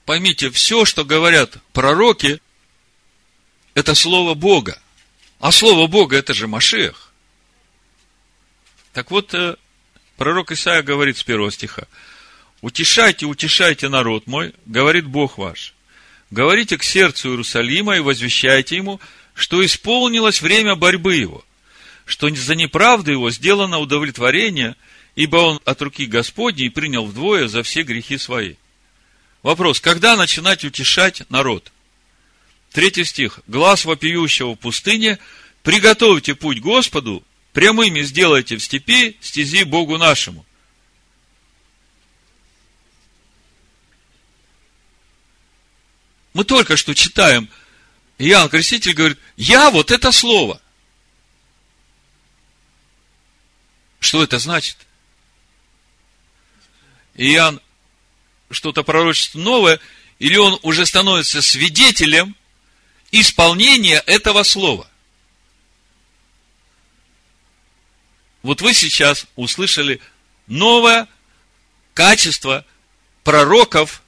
Поймите, 0.05 0.51
все, 0.51 0.85
что 0.85 1.05
говорят 1.05 1.59
пророки, 1.73 2.41
это 3.75 3.95
слово 3.95 4.35
Бога. 4.35 4.83
А 5.39 5.53
слово 5.53 5.87
Бога 5.87 6.17
это 6.17 6.35
же 6.35 6.49
Машех. 6.49 7.13
Так 8.93 9.13
вот, 9.13 9.33
э, 9.35 9.55
пророк 10.17 10.51
Исаия 10.51 10.83
говорит 10.83 11.19
с 11.19 11.23
первого 11.23 11.53
стиха. 11.53 11.87
Утешайте, 12.61 13.25
утешайте 13.25 13.89
народ 13.89 14.27
мой, 14.27 14.53
говорит 14.67 15.07
Бог 15.07 15.39
ваш. 15.39 15.75
Говорите 16.33 16.77
к 16.77 16.83
сердцу 16.83 17.29
Иерусалима 17.29 17.99
и 17.99 18.01
возвещайте 18.01 18.75
ему, 18.75 19.01
что 19.33 19.65
исполнилось 19.65 20.43
время 20.43 20.75
борьбы 20.75 21.15
его– 21.15 21.45
что 22.05 22.29
за 22.35 22.55
неправду 22.55 23.13
его 23.13 23.31
сделано 23.31 23.79
удовлетворение, 23.79 24.77
ибо 25.15 25.37
он 25.37 25.61
от 25.65 25.81
руки 25.83 26.07
Господней 26.07 26.71
принял 26.71 27.05
вдвое 27.05 27.49
за 27.49 27.63
все 27.63 27.83
грехи 27.83 28.19
свои. 28.19 28.55
Вопрос, 29.43 29.81
когда 29.81 30.17
начинать 30.17 30.65
утешать 30.65 31.29
народ? 31.31 31.73
Третий 32.73 33.05
стих. 33.05 33.41
Глаз 33.47 33.85
вопиющего 33.85 34.53
в 34.53 34.57
пустыне, 34.57 35.19
приготовьте 35.63 36.35
путь 36.35 36.61
Господу, 36.61 37.23
прямыми 37.53 38.03
сделайте 38.03 38.57
в 38.57 38.63
степи 38.63 39.17
стези 39.21 39.65
Богу 39.65 39.99
нашему. 39.99 40.47
Мы 46.33 46.45
только 46.45 46.79
что 46.79 46.95
читаем, 46.95 47.51
Иоанн 48.17 48.49
Креститель 48.49 48.95
говорит, 48.95 49.19
я 49.37 49.71
вот 49.71 49.91
это 49.91 50.13
слово. 50.13 50.62
Что 54.03 54.25
это 54.25 54.41
значит? 54.41 54.77
Иоанн 57.15 57.61
что-то 58.51 58.83
пророчество 58.83 59.39
новое, 59.39 59.79
или 60.19 60.37
он 60.37 60.59
уже 60.63 60.85
становится 60.87 61.41
свидетелем 61.41 62.35
исполнения 63.13 64.03
этого 64.07 64.43
слова. 64.43 64.91
Вот 68.43 68.61
вы 68.61 68.75
сейчас 68.75 69.27
услышали 69.37 70.01
новое 70.49 71.07
качество 71.95 72.67
пророков, 73.23 74.03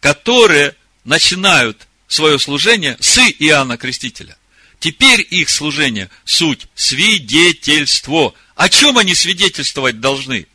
которые 0.00 0.74
начинают 1.04 1.86
свое 2.08 2.38
служение 2.38 2.96
с 3.00 3.18
Иоанна 3.18 3.76
Крестителя. 3.76 4.38
Теперь 4.80 5.26
их 5.28 5.50
служение– 5.50 6.08
суть 6.24 6.68
свидетельство. 6.74 8.34
О 8.56 8.68
чем 8.68 8.98
они 8.98 9.14
свидетельствовать 9.14 10.00
должны? 10.00 10.48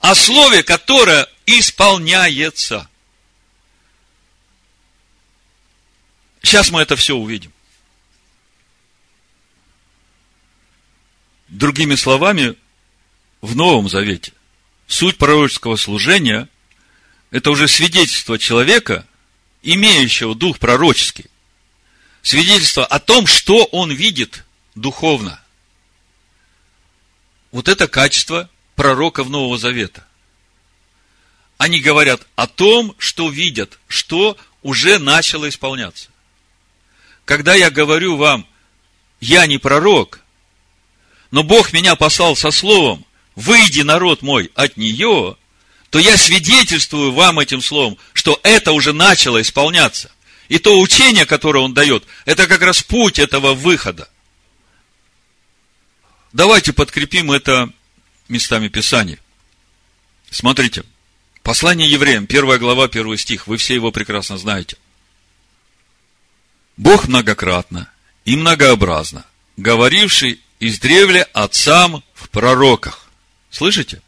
О 0.00 0.14
слове, 0.14 0.62
которое 0.62 1.28
исполняется. 1.46 2.88
Сейчас 6.42 6.70
мы 6.70 6.82
это 6.82 6.96
все 6.96 7.14
увидим. 7.14 7.52
Другими 11.48 11.94
словами, 11.94 12.56
в 13.40 13.56
Новом 13.56 13.88
Завете 13.88 14.32
суть 14.86 15.16
пророческого 15.16 15.76
служения– 15.76 16.48
это 17.30 17.50
уже 17.50 17.68
свидетельство 17.68 18.38
человека, 18.38 19.06
имеющего 19.62 20.34
дух 20.34 20.58
пророческий. 20.58 21.26
Свидетельство 22.22 22.84
о 22.84 22.98
том, 22.98 23.26
что 23.26 23.64
он 23.66 23.92
видит 23.92 24.44
духовно. 24.74 25.39
Вот 27.60 27.68
это 27.68 27.88
качество 27.88 28.48
пророков 28.74 29.28
Нового 29.28 29.58
Завета. 29.58 30.06
Они 31.58 31.78
говорят 31.78 32.26
о 32.34 32.46
том, 32.46 32.94
что 32.96 33.28
видят, 33.28 33.78
что 33.86 34.38
уже 34.62 34.98
начало 34.98 35.46
исполняться. 35.46 36.08
Когда 37.26 37.54
я 37.54 37.70
говорю 37.70 38.16
вам, 38.16 38.46
я 39.20 39.46
не 39.46 39.58
пророк, 39.58 40.20
но 41.30 41.42
Бог 41.42 41.74
меня 41.74 41.96
послал 41.96 42.34
со 42.34 42.50
словом, 42.50 43.04
выйди, 43.36 43.82
народ 43.82 44.22
мой, 44.22 44.50
от 44.54 44.78
нее, 44.78 45.36
то 45.90 45.98
я 45.98 46.16
свидетельствую 46.16 47.12
вам 47.12 47.40
этим 47.40 47.60
словом, 47.60 47.98
что 48.14 48.40
это 48.42 48.72
уже 48.72 48.94
начало 48.94 49.42
исполняться. 49.42 50.10
И 50.48 50.58
то 50.58 50.80
учение, 50.80 51.26
которое 51.26 51.62
он 51.62 51.74
дает, 51.74 52.04
это 52.24 52.46
как 52.46 52.62
раз 52.62 52.82
путь 52.82 53.18
этого 53.18 53.52
выхода. 53.52 54.08
Давайте 56.32 56.72
подкрепим 56.72 57.32
это 57.32 57.70
местами 58.28 58.68
Писания. 58.68 59.18
Смотрите, 60.30 60.84
послание 61.42 61.90
евреям, 61.90 62.26
первая 62.26 62.58
глава, 62.58 62.86
первый 62.86 63.18
стих, 63.18 63.48
вы 63.48 63.56
все 63.56 63.74
его 63.74 63.90
прекрасно 63.90 64.38
знаете. 64.38 64.76
Бог 66.76 67.08
многократно 67.08 67.90
и 68.24 68.36
многообразно, 68.36 69.26
говоривший 69.56 70.40
издревле 70.60 71.22
отцам 71.32 72.04
в 72.14 72.28
пророках. 72.28 73.10
Слышите? 73.50 74.00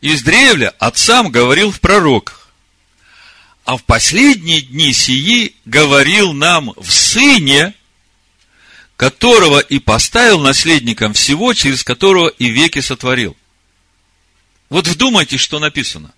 Издревле 0.00 0.68
отцам 0.80 1.30
говорил 1.30 1.70
в 1.70 1.80
пророках. 1.80 2.48
А 3.64 3.76
в 3.76 3.84
последние 3.84 4.62
дни 4.62 4.92
сии 4.92 5.54
говорил 5.66 6.32
нам 6.32 6.72
в 6.76 6.90
Сыне, 6.90 7.74
которого 9.00 9.60
и 9.60 9.78
поставил 9.78 10.40
наследником 10.40 11.14
всего, 11.14 11.54
через 11.54 11.82
которого 11.82 12.28
и 12.28 12.50
веки 12.50 12.80
сотворил. 12.80 13.34
Вот 14.68 14.86
вдумайтесь, 14.86 15.40
что 15.40 15.58
написано. 15.58 16.12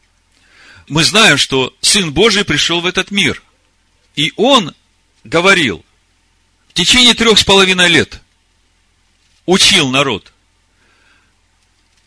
Мы 0.88 1.04
знаем, 1.04 1.38
что 1.38 1.72
Сын 1.80 2.12
Божий 2.12 2.44
пришел 2.44 2.80
в 2.80 2.86
этот 2.86 3.12
мир. 3.12 3.40
И 4.16 4.32
Он 4.34 4.74
говорил 5.22 5.84
в 6.70 6.72
течение 6.72 7.14
трех 7.14 7.38
с 7.38 7.44
половиной 7.44 7.88
лет– 7.88 8.20
учил 9.46 9.88
народ. 9.90 10.32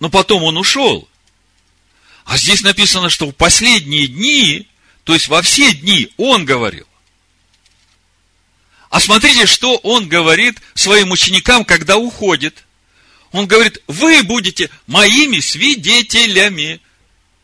Но 0.01 0.09
потом 0.09 0.43
он 0.43 0.57
ушел. 0.57 1.07
А 2.25 2.37
здесь 2.37 2.63
написано, 2.63 3.09
что 3.09 3.27
в 3.27 3.31
последние 3.31 4.07
дни, 4.07 4.67
то 5.05 5.13
есть 5.13 5.29
во 5.29 5.41
все 5.41 5.73
дни, 5.73 6.11
он 6.17 6.43
говорил. 6.43 6.85
А 8.95 9.01
смотрите, 9.01 9.45
что 9.45 9.75
он 9.79 10.07
говорит 10.07 10.61
своим 10.73 11.11
ученикам, 11.11 11.65
когда 11.65 11.97
уходит. 11.97 12.63
Он 13.33 13.45
говорит, 13.45 13.83
вы 13.87 14.23
будете 14.23 14.69
моими 14.87 15.41
свидетелями. 15.41 16.79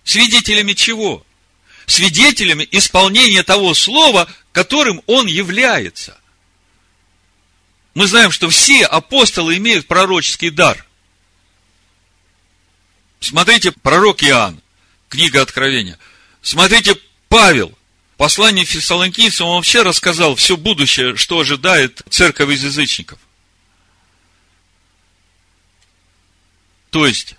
Свидетелями 0.06 0.72
чего? 0.72 1.26
Свидетелями 1.88 2.66
исполнения 2.72 3.44
того 3.44 3.74
слова, 3.74 4.34
которым 4.54 5.02
он 5.08 5.28
является. 5.28 6.18
Мы 7.96 8.08
знаем, 8.08 8.32
что 8.32 8.50
все 8.50 8.86
апостолы 8.86 9.58
имеют 9.58 9.88
пророческий 9.88 10.52
дар. 10.52 10.86
Смотрите, 13.20 13.74
пророк 13.74 14.24
Иоанн, 14.24 14.62
книга 15.10 15.42
Откровения. 15.42 16.00
Смотрите, 16.42 16.96
Павел, 17.28 17.78
послание 18.22 18.66
фессалоникийцам, 18.66 19.48
он 19.48 19.56
вообще 19.56 19.82
рассказал 19.82 20.36
все 20.36 20.56
будущее, 20.56 21.16
что 21.16 21.40
ожидает 21.40 22.04
церковь 22.12 22.52
из 22.52 22.64
язычников. 22.64 23.18
То 26.92 27.08
есть, 27.08 27.34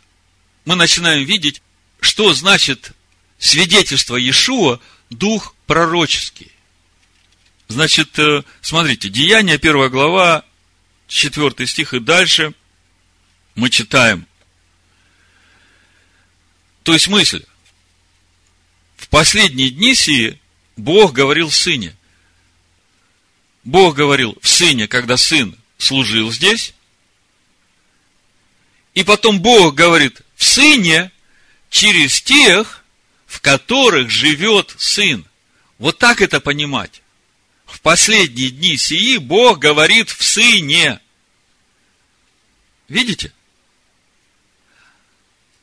мы 0.65 0.75
начинаем 0.75 1.25
видеть, 1.25 1.63
что 2.01 2.33
значит 2.33 2.95
свидетельство 3.39 4.17
Иешуа, 4.17 4.81
дух 5.09 5.55
пророческий. 5.69 6.51
Значит, 7.69 8.19
э, 8.19 8.43
смотрите, 8.61 9.09
Деяние, 9.09 9.59
первая 9.59 9.89
глава, 9.89 10.45
четвертый 11.07 11.69
стих 11.69 11.95
и 11.95 12.01
дальше 12.01 12.55
мы 13.55 13.71
читаем. 13.71 14.27
То 16.83 16.93
есть 16.93 17.07
мысль. 17.07 17.45
В 18.97 19.07
последние 19.07 19.71
дни 19.71 19.95
сии 19.95 20.42
Бог 20.83 21.13
говорил 21.13 21.49
в 21.49 21.55
Сыне. 21.55 21.95
Бог 23.63 23.95
говорил 23.95 24.37
в 24.43 24.49
Сыне, 24.49 24.89
когда 24.89 25.17
Сын 25.17 25.57
служил 25.79 26.33
здесь. 26.33 26.75
И 28.95 29.05
потом 29.05 29.41
Бог 29.41 29.77
говорит 29.77 30.23
в 30.35 30.43
Сыне 30.43 31.13
через 31.71 32.21
тех, 32.21 32.85
в 33.27 33.41
которых 33.41 34.11
живет 34.11 34.75
Сын. 34.77 35.25
Вот 35.79 35.99
так 35.99 36.21
это 36.21 36.41
понимать 36.41 37.01
в 37.67 37.81
последние 37.81 38.51
дни 38.51 38.77
сии 38.77 39.19
Бог 39.19 39.61
говорит 39.61 40.11
в 40.11 40.23
Сыне. 40.23 41.01
Видите? 42.89 43.33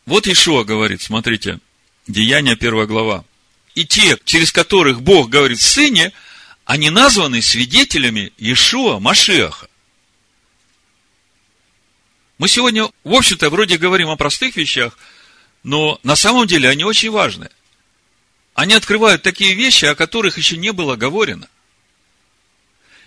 Вот 0.05 0.27
Ишуа 0.27 0.63
говорит, 0.63 1.01
смотрите, 1.01 1.59
Деяние 2.07 2.55
первая 2.55 2.87
глава. 2.87 3.25
И 3.79 3.85
те, 3.85 4.17
через 4.25 4.51
которых 4.51 5.01
Бог 5.01 5.29
говорит 5.29 5.61
Сыне, 5.61 6.11
они 6.65 6.89
названы 6.89 7.41
свидетелями 7.41 8.33
Ишуа 8.37 8.99
Машиаха. 8.99 9.69
Мы 12.39 12.49
сегодня, 12.49 12.89
в 13.05 13.13
общем-то, 13.13 13.49
вроде 13.49 13.77
говорим 13.77 14.09
о 14.09 14.17
простых 14.17 14.57
вещах, 14.57 14.97
но 15.63 15.97
на 16.03 16.17
самом 16.17 16.45
деле 16.45 16.67
они 16.67 16.83
очень 16.83 17.09
важны. 17.09 17.49
Они 18.53 18.73
открывают 18.73 19.23
такие 19.23 19.55
вещи, 19.55 19.85
о 19.85 19.95
которых 19.95 20.37
еще 20.37 20.57
не 20.57 20.73
было 20.73 20.97
говорено. 20.97 21.47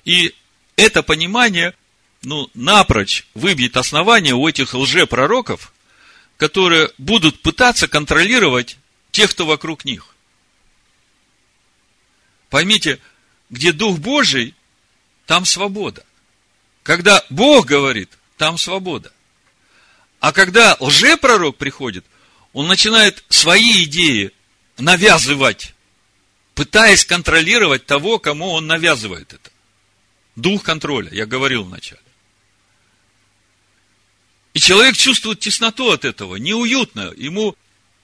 И 0.07 0.35
это 0.77 1.03
понимание, 1.03 1.75
ну, 2.23 2.49
напрочь 2.55 3.27
выбьет 3.35 3.77
основание 3.77 4.33
у 4.33 4.49
этих 4.49 4.73
лжепророков, 4.73 5.75
которые 6.39 6.89
будут 6.97 7.43
пытаться 7.43 7.89
контролировать 7.89 8.79
тех, 9.11 9.33
кто 9.33 9.45
вокруг 9.45 9.85
них. 9.85 10.12
Поймите, 12.53 13.01
где 13.49 13.73
Дух 13.73 13.99
Божий, 13.99 14.55
там 15.25 15.47
свобода. 15.47 16.05
Когда 16.83 17.25
Бог 17.31 17.65
говорит, 17.65 18.11
там 18.37 18.59
свобода. 18.59 19.11
А 20.21 20.33
когда 20.35 20.77
лжепророк 20.79 21.57
приходит, 21.57 22.05
он 22.53 22.69
начинает 22.69 23.25
свои 23.31 23.85
идеи 23.85 24.33
навязывать, 24.77 25.73
пытаясь 26.55 27.07
контролировать 27.07 27.87
того, 27.87 28.19
кому 28.19 28.51
он 28.51 28.67
навязывает 28.67 29.33
это. 29.33 29.51
Дух 30.37 30.63
контроля, 30.63 31.09
я 31.11 31.25
говорил 31.25 31.65
вначале. 31.65 32.03
И 34.53 34.61
человек 34.61 34.95
чувствует 34.99 35.41
тесноту 35.41 35.91
от 35.91 36.05
этого, 36.05 36.37
неуютно. 36.37 37.15
Ему, 37.17 37.57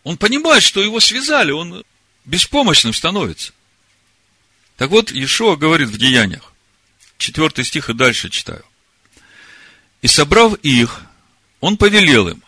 он 0.05 0.17
понимает, 0.17 0.63
что 0.63 0.83
его 0.83 1.01
связали, 1.01 1.51
он 1.51 1.85
беспомощным 2.25 2.95
становится. 2.95 3.53
Так 4.79 4.91
вот, 4.91 5.13
Иешуа 5.13 5.57
говорит 5.57 5.91
в 5.91 5.99
Деяниях, 5.99 6.53
четвертый 7.19 7.65
стих 7.65 7.91
и 7.91 7.95
дальше 7.95 8.31
читаю. 8.31 8.65
И 10.01 10.07
собрав 10.07 10.55
их, 10.63 11.03
он 11.61 11.77
повелел 11.77 12.29
им, 12.29 12.43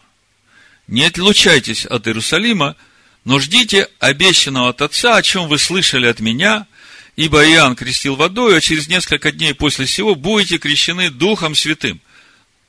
не 0.87 1.05
отлучайтесь 1.05 1.85
от 1.85 2.07
Иерусалима, 2.07 2.77
но 3.25 3.38
ждите 3.38 3.88
обещанного 3.99 4.71
от 4.71 4.81
Отца, 4.81 5.16
о 5.16 5.23
чем 5.23 5.49
вы 5.49 5.59
слышали 5.59 6.07
от 6.07 6.21
меня– 6.21 6.66
Ибо 7.21 7.47
Иоанн 7.47 7.77
крестил 7.77 8.16
водой, 8.16 8.57
а 8.57 8.62
через 8.62 8.88
несколько 8.88 9.31
дней 9.31 9.53
после 9.53 9.87
сего 9.87 10.14
будете 10.14 10.57
крещены 10.57 11.11
Духом 11.11 11.55
Святым. 11.55 12.01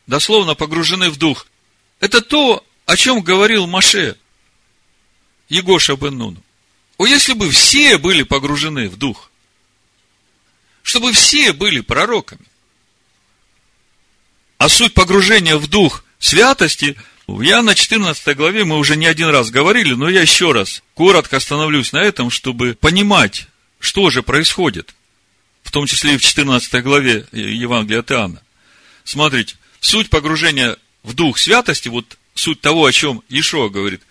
Дословно 0.07 0.55
погружены 0.55 1.09
в 1.09 1.15
Дух. 1.15 1.47
Это 2.01 2.19
то, 2.19 2.61
о 2.85 2.97
чем 2.97 3.21
говорил 3.21 3.65
Маше, 3.65 4.17
Егоша 5.47 5.95
бен 5.95 6.17
Нуну. 6.17 6.43
О, 6.97 7.05
если 7.05 7.31
бы 7.31 7.49
все 7.49 7.97
были 7.97 8.23
погружены 8.23 8.89
в 8.89 8.97
Дух, 8.97 9.30
чтобы 10.83 11.13
все 11.13 11.53
были 11.53 11.81
пророками. 11.81 12.45
А 14.57 14.69
суть 14.69 14.93
погружения 14.93 15.57
в 15.57 15.67
Дух 15.67 16.03
святости– 16.19 16.97
в 17.31 17.43
Иоанна 17.43 17.75
14 17.75 18.35
главе 18.35 18.65
мы 18.65 18.77
уже 18.77 18.97
не 18.97 19.05
один 19.05 19.29
раз 19.29 19.51
говорили, 19.51 19.93
но 19.93 20.09
я 20.09 20.21
еще 20.21 20.51
раз 20.51 20.83
коротко 20.95 21.37
остановлюсь 21.37 21.93
на 21.93 21.99
этом, 21.99 22.29
чтобы 22.29 22.75
понимать, 22.75 23.47
что 23.79 24.09
же 24.09 24.21
происходит, 24.21 24.93
в 25.63 25.71
том 25.71 25.87
числе 25.87 26.15
и 26.15 26.17
в 26.17 26.21
14 26.21 26.83
главе 26.83 27.25
Евангелия 27.31 28.01
от 28.01 28.11
Иоанна. 28.11 28.41
Смотрите, 29.05 29.55
суть 29.79 30.09
погружения 30.09 30.75
в 31.03 31.13
дух 31.13 31.37
святости, 31.37 31.87
вот 31.87 32.17
суть 32.35 32.59
того, 32.59 32.85
о 32.85 32.91
чем 32.91 33.23
Ишуа 33.29 33.69
говорит, 33.69 34.01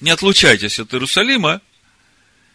не 0.00 0.10
отлучайтесь 0.10 0.78
от 0.78 0.94
Иерусалима, 0.94 1.60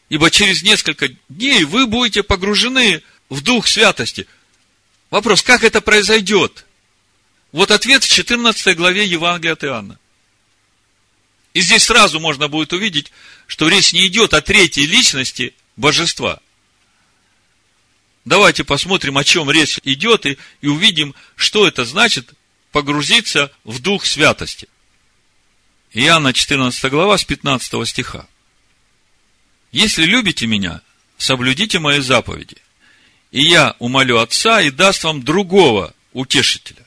ибо 0.09 0.29
через 0.31 0.63
несколько 0.63 1.09
дней 1.29 1.63
вы 1.63 1.87
будете 1.87 2.23
погружены 2.23 3.01
в 3.29 3.41
дух 3.41 3.67
святости. 3.67 4.27
Вопрос, 5.09 5.41
как 5.41 5.63
это 5.63 5.81
произойдет? 5.81 6.65
Вот 7.51 7.71
ответ 7.71 8.03
в 8.03 8.09
14 8.09 8.75
главе 8.75 9.05
Евангелия 9.05 9.53
от 9.53 9.63
Иоанна. 9.63 9.99
И 11.53 11.61
здесь 11.61 11.83
сразу 11.83 12.19
можно 12.19 12.49
будет 12.49 12.73
увидеть, 12.73 13.11
что 13.47 13.69
речь 13.69 13.93
не 13.93 14.07
идет 14.07 14.33
о 14.33 14.41
третьей 14.41 14.85
личности 14.87 15.53
божества. 15.77 16.41
Давайте 18.25 18.63
посмотрим, 18.63 19.17
о 19.17 19.23
чем 19.23 19.49
речь 19.49 19.79
идет, 19.83 20.25
и, 20.25 20.37
и 20.61 20.67
увидим, 20.67 21.15
что 21.35 21.67
это 21.67 21.85
значит 21.85 22.33
погрузиться 22.71 23.51
в 23.63 23.79
дух 23.79 24.05
святости. 24.05 24.67
Иоанна 25.93 26.33
14 26.33 26.91
глава 26.91 27.17
с 27.17 27.23
15 27.23 27.87
стиха. 27.87 28.27
Если 29.75 30.05
любите 30.05 30.47
меня, 30.47 30.79
соблюдите 31.17 31.79
мои 31.79 31.99
заповеди, 31.99 32.55
и 33.31 33.43
я 33.43 33.75
умолю 33.79 34.19
Отца 34.19 34.61
и 34.61 34.71
даст 34.71 35.03
вам 35.03 35.21
другого 35.21 35.93
утешителя 36.13 36.85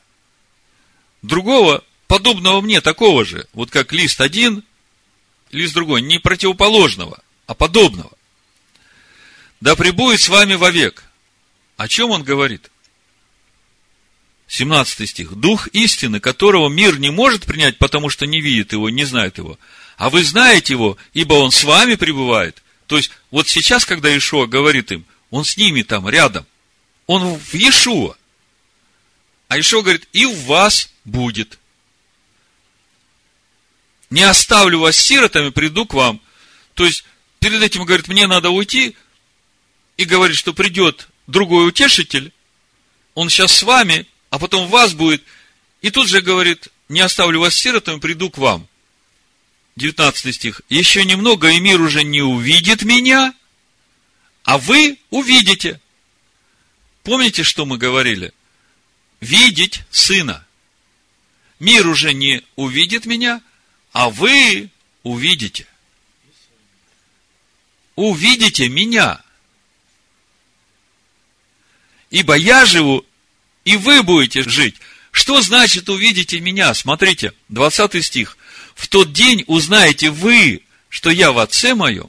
другого, 1.21 1.85
подобного 2.07 2.63
мне, 2.63 2.81
такого 2.81 3.27
же, 3.27 3.47
вот 3.53 3.71
как 3.71 3.93
лист 3.93 4.23
один, 4.23 4.65
лист 5.51 5.75
другой, 5.75 6.01
не 6.01 6.19
противоположного, 6.19 7.23
а 7.47 7.53
подобного. 7.53 8.13
Да 9.61 9.77
пребудет 9.77 10.23
с 10.23 10.31
вами 10.31 10.55
вовек. 10.55 11.05
О 11.77 11.89
чем 11.89 12.09
он 12.09 12.23
говорит? 12.23 12.71
17 14.47 15.11
стих. 15.11 15.35
Дух 15.35 15.69
истины, 15.75 16.21
которого 16.21 16.71
мир 16.71 16.99
не 16.99 17.11
может 17.11 17.45
принять, 17.45 17.77
потому 17.77 18.09
что 18.09 18.25
не 18.25 18.41
видит 18.41 18.73
его, 18.73 18.89
не 18.89 19.05
знает 19.05 19.37
его. 19.37 19.59
А 19.99 20.09
вы 20.09 20.25
знаете 20.25 20.73
его, 20.73 20.97
ибо 21.13 21.35
он 21.35 21.51
с 21.51 21.65
вами 21.65 21.97
пребывает. 21.97 22.63
То 22.89 22.97
есть, 22.97 23.11
вот 23.31 23.47
сейчас, 23.47 23.85
когда 23.85 24.17
Ишуа 24.17 24.47
говорит 24.47 24.91
им, 24.91 25.05
он 25.31 25.45
с 25.45 25.57
ними 25.59 25.83
там, 25.83 26.09
рядом. 26.09 26.47
Он 27.07 27.37
в 27.37 27.55
Иешуа. 27.55 28.17
А 29.47 29.59
еще 29.59 29.83
говорит, 29.83 30.09
и 30.13 30.25
в 30.25 30.45
вас 30.47 30.91
будет. 31.05 31.59
Не 34.09 34.23
оставлю 34.23 34.81
вас 34.81 34.97
сиротами, 34.97 35.51
приду 35.51 35.85
к 35.85 35.93
вам. 35.93 36.21
То 36.73 36.87
есть, 36.87 37.05
перед 37.41 37.63
этим 37.63 37.85
говорит, 37.85 38.09
мне 38.09 38.27
надо 38.27 38.49
уйти, 38.49 38.97
и 39.99 40.07
говорит, 40.07 40.39
что 40.39 40.55
придет 40.55 41.09
другой 41.27 41.69
утешитель, 41.69 42.33
он 43.15 43.29
сейчас 43.29 43.53
с 43.53 43.63
вами, 43.65 44.07
а 44.31 44.39
потом 44.39 44.67
вас 44.69 44.95
будет, 44.95 45.23
и 45.83 45.91
тут 45.91 46.09
же 46.09 46.23
говорит, 46.23 46.69
не 46.89 47.01
оставлю 47.01 47.41
вас 47.41 47.55
сиротами, 47.55 48.01
приду 48.01 48.31
к 48.31 48.39
вам. 48.39 48.67
19 49.79 50.35
стих. 50.35 50.61
Еще 50.69 51.05
немного, 51.05 51.49
и 51.49 51.59
мир 51.59 51.81
уже 51.81 52.05
не 52.05 52.21
увидит 52.21 52.83
меня, 52.83 53.33
а 54.45 54.59
вы 54.59 54.99
увидите. 55.11 55.81
Помните, 57.03 57.43
что 57.43 57.65
мы 57.65 57.79
говорили? 57.79 58.33
видеть 59.21 59.83
Сына. 59.91 60.45
Мир 61.59 61.87
уже 61.89 62.13
не 62.13 62.43
увидит 62.57 63.07
меня, 63.07 63.43
а 63.93 64.11
вы 64.11 64.71
увидите. 65.03 65.67
Увидите 67.97 68.69
меня. 68.69 69.21
Ибо 72.11 72.35
я 72.35 72.65
живу, 72.65 73.05
и 73.65 73.77
вы 73.77 74.03
будете 74.03 74.43
жить. 74.49 74.77
Что 75.11 75.43
значит 75.43 75.89
увидите 75.89 76.39
меня? 76.39 76.73
Смотрите, 76.75 77.33
20 77.49 78.05
стих. 78.05 78.38
В 78.79 78.87
тот 78.87 79.13
день 79.13 79.43
узнаете 79.49 80.11
вы, 80.11 80.63
что 80.89 81.11
я 81.11 81.33
в 81.33 81.39
Отце 81.41 81.75
моем, 81.75 82.09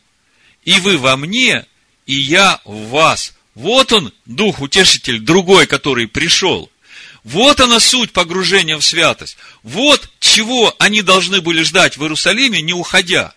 и 0.64 0.80
вы 0.80 1.00
во 1.00 1.18
мне, 1.18 1.66
и 2.06 2.14
я 2.14 2.62
в 2.64 2.90
вас. 2.90 3.34
Вот 3.56 3.92
он, 3.92 4.14
Дух 4.28 4.62
Утешитель, 4.62 5.20
другой, 5.20 5.66
который 5.66 6.08
пришел– 6.08 6.72
вот 7.26 7.60
она 7.60 7.80
суть 7.80 8.14
погружения 8.14 8.78
в 8.78 8.82
святость. 8.82 9.38
Вот 9.62 10.10
чего 10.20 10.74
они 10.80 11.02
должны 11.02 11.42
были 11.42 11.64
ждать 11.64 11.98
в 11.98 12.02
Иерусалиме, 12.02 12.62
не 12.62 12.74
уходя. 12.74 13.34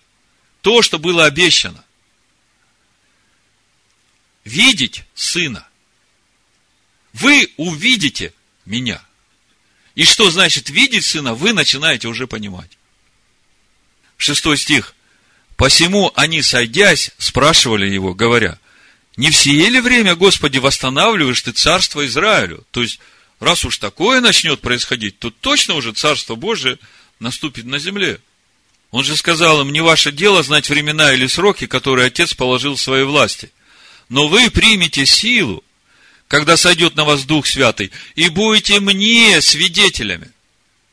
То, 0.61 0.83
что 0.83 1.01
было 1.01 1.25
обещано. 1.25 1.85
Видеть 4.45 5.03
Сына. 5.15 5.67
Вы 7.13 7.53
увидите 7.57 8.33
меня. 8.65 9.03
И 9.97 10.05
что 10.05 10.31
значит 10.31 10.71
видеть 10.71 11.05
Сына, 11.05 11.35
вы 11.35 11.53
начинаете 11.53 12.07
уже 12.07 12.29
понимать. 12.29 12.79
Шестой 14.23 14.57
стих. 14.57 14.95
Посему 15.57 16.13
они, 16.15 16.43
сойдясь, 16.43 17.11
спрашивали 17.19 17.91
его, 17.91 18.15
говоря, 18.15 18.57
не 19.17 19.31
в 19.31 19.37
сие 19.37 19.69
ли 19.69 19.81
время, 19.81 20.15
Господи, 20.15 20.59
восстанавливаешь 20.59 21.43
ты 21.43 21.51
царство 21.51 22.07
Израилю? 22.07 22.65
То 22.71 22.83
есть, 22.83 23.01
раз 23.41 23.65
уж 23.65 23.79
такое 23.79 24.21
начнет 24.21 24.61
происходить, 24.61 25.19
то 25.19 25.33
точно 25.33 25.75
уже 25.75 25.91
Царство 25.91 26.37
Божие 26.37 26.79
наступит 27.19 27.65
на 27.65 27.81
земле. 27.81 28.21
Он 28.93 29.03
же 29.03 29.17
сказал 29.17 29.61
им, 29.63 29.73
не 29.73 29.81
ваше 29.81 30.13
дело 30.13 30.45
знать 30.45 30.71
времена 30.71 31.13
или 31.15 31.27
сроки, 31.27 31.67
которые 31.67 32.07
Отец 32.07 32.33
положил 32.33 32.77
в 32.77 32.81
своей 32.81 33.05
власти. 33.05 33.51
Но 34.09 34.29
вы 34.29 34.51
примете 34.51 35.05
силу, 35.05 35.65
когда 36.29 36.57
сойдет 36.57 36.95
на 36.95 37.03
вас 37.03 37.25
Дух 37.25 37.45
Святый, 37.49 37.91
и 38.15 38.29
будете 38.29 38.79
мне 38.79 39.41
свидетелями. 39.41 40.31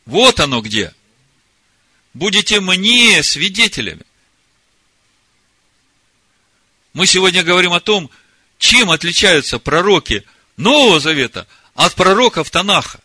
Вот 0.08 0.39
оно 0.39 0.62
где. 0.62 0.94
Будете 2.13 2.60
мне 2.60 3.22
свидетелями. 3.24 4.04
Мы 6.93 7.06
сегодня 7.06 7.43
говорим 7.43 7.74
о 7.74 7.80
том, 7.80 8.10
чем 8.58 8.91
отличаются 8.91 9.60
пророки 9.60 10.26
Нового 10.58 11.00
Завета– 11.00 11.48
от 11.80 11.95
пророков 11.95 12.50
Танаха. 12.52 13.00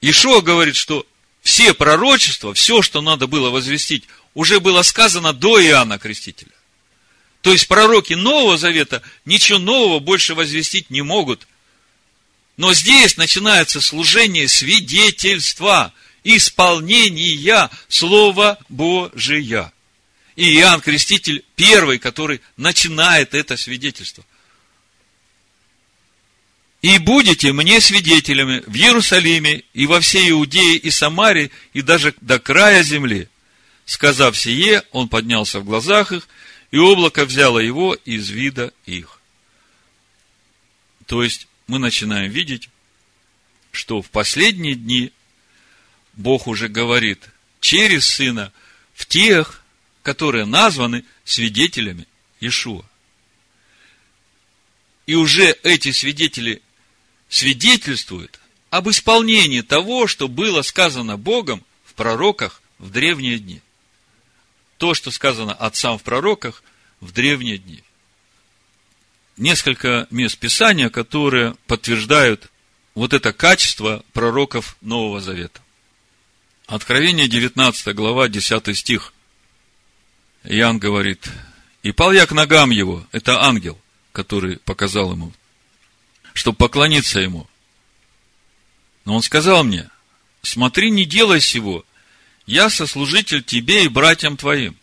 Ишуа 0.00 0.40
говорит, 0.40 0.74
что 0.74 1.06
все 1.42 1.74
пророчества, 1.74 2.52
все, 2.54 2.82
что 2.82 3.00
надо 3.00 3.28
было 3.28 3.50
возвестить, 3.50 4.02
уже 4.34 4.58
было 4.58 4.82
сказано 4.82 5.32
до 5.32 5.62
Иоанна 5.62 6.00
Крестителя. 6.00 6.50
То 7.40 7.52
есть 7.52 7.68
пророки 7.68 8.14
Нового 8.14 8.58
Завета 8.58 9.00
ничего 9.24 9.60
нового 9.60 10.00
больше 10.00 10.34
возвестить 10.34 10.90
не 10.90 11.02
могут. 11.02 11.46
Но 12.56 12.74
здесь 12.74 13.16
начинается 13.16 13.80
служение 13.80 14.48
свидетельства, 14.48 15.92
исполнения 16.36 17.70
Слова 17.88 18.58
Божия. 18.68 19.72
И 20.34 20.58
Иоанн 20.58 20.80
Креститель 20.80 21.44
первый, 21.54 21.98
который 21.98 22.40
начинает 22.56 23.34
это 23.34 23.56
свидетельство– 23.56 24.24
и 26.86 26.98
будете 26.98 27.52
мне 27.52 27.80
свидетелями 27.80 28.62
в 28.64 28.76
Иерусалиме 28.76 29.64
и 29.74 29.86
во 29.86 30.00
всей 30.00 30.30
Иудее 30.30 30.76
и 30.76 30.90
Самаре 30.92 31.50
и 31.72 31.82
даже 31.82 32.14
до 32.20 32.38
края 32.38 32.84
земли. 32.84 33.28
Сказав 33.86 34.38
сие, 34.38 34.84
он 34.92 35.08
поднялся 35.08 35.58
в 35.58 35.64
глазах 35.64 36.12
их, 36.12 36.28
и 36.70 36.78
облако 36.78 37.24
взяло 37.24 37.58
его 37.58 37.94
из 37.94 38.28
вида 38.28 38.72
их. 38.84 39.20
То 41.06 41.24
есть, 41.24 41.48
мы 41.66 41.80
начинаем 41.80 42.30
видеть, 42.30 42.68
что 43.72 44.00
в 44.00 44.08
последние 44.10 44.76
дни 44.76 45.10
Бог 46.16 46.46
уже 46.46 46.68
говорит 46.68 47.28
через 47.60 48.06
Сына 48.06 48.52
в 48.94 49.06
тех, 49.06 49.62
которые 50.02 50.46
названы 50.46 51.04
свидетелями 51.24 52.06
Ишуа. 52.40 52.84
И 55.06 55.14
уже 55.14 55.52
эти 55.62 55.92
свидетели 55.92 56.62
свидетельствует 57.28 58.40
об 58.70 58.88
исполнении 58.88 59.60
того, 59.60 60.06
что 60.06 60.26
было 60.28 60.62
сказано 60.62 61.16
Богом 61.16 61.64
в 61.84 61.94
пророках 61.94 62.62
в 62.78 62.90
древние 62.90 63.38
дни. 63.38 63.60
То, 64.78 64.94
что 64.94 65.10
сказано 65.10 65.52
отцам 65.52 65.98
в 65.98 66.02
пророках, 66.02 66.62
в 67.00 67.12
древние 67.12 67.58
дни. 67.58 67.82
Несколько 69.36 70.06
мест 70.10 70.38
Писания, 70.38 70.88
которые 70.88 71.56
подтверждают 71.66 72.50
вот 72.94 73.12
это 73.12 73.32
качество 73.32 74.04
пророков 74.12 74.76
Нового 74.80 75.20
Завета. 75.20 75.60
Откровение 76.66 77.28
19 77.28 77.94
глава, 77.94 78.28
10 78.28 78.76
стих. 78.76 79.12
Иоанн 80.42 80.78
говорит, 80.78 81.30
«И 81.84 81.92
пал 81.92 82.12
я 82.12 82.26
к 82.26 82.32
ногам 82.32 82.70
его». 82.70 83.06
Это 83.12 83.44
ангел, 83.44 83.80
который 84.10 84.58
показал 84.58 85.12
ему, 85.12 85.32
чтобы 86.32 86.58
поклониться 86.58 87.20
ему. 87.20 87.48
Но 89.04 89.14
он 89.14 89.22
сказал 89.22 89.62
мне, 89.62 89.88
смотри, 90.42 90.90
не 90.90 91.04
делай 91.04 91.40
сего, 91.40 91.84
я 92.46 92.68
сослужитель 92.68 93.44
тебе 93.44 93.84
и 93.84 93.88
братьям 93.88 94.36
твоим, 94.36 94.76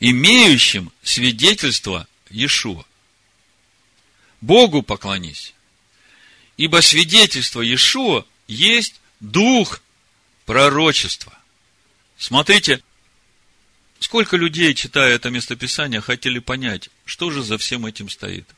имеющим 0.00 0.90
свидетельство 1.02 2.08
Иешуа. 2.30 2.86
Богу 4.40 4.80
поклонись, 4.82 5.52
ибо 6.56 6.80
свидетельство 6.80 7.60
Иешуа 7.60 8.24
есть 8.46 8.98
дух 9.20 9.82
пророчества. 10.44 11.36
Смотрите, 12.16 12.82
сколько 13.98 14.36
людей, 14.36 14.74
читая 14.74 15.14
это 15.14 15.30
местописание, 15.30 16.00
хотели 16.00 16.38
понять, 16.38 16.90
что 17.04 17.30
же 17.30 17.42
за 17.42 17.58
всем 17.58 17.86
этим 17.86 18.08
стоит. 18.08 18.48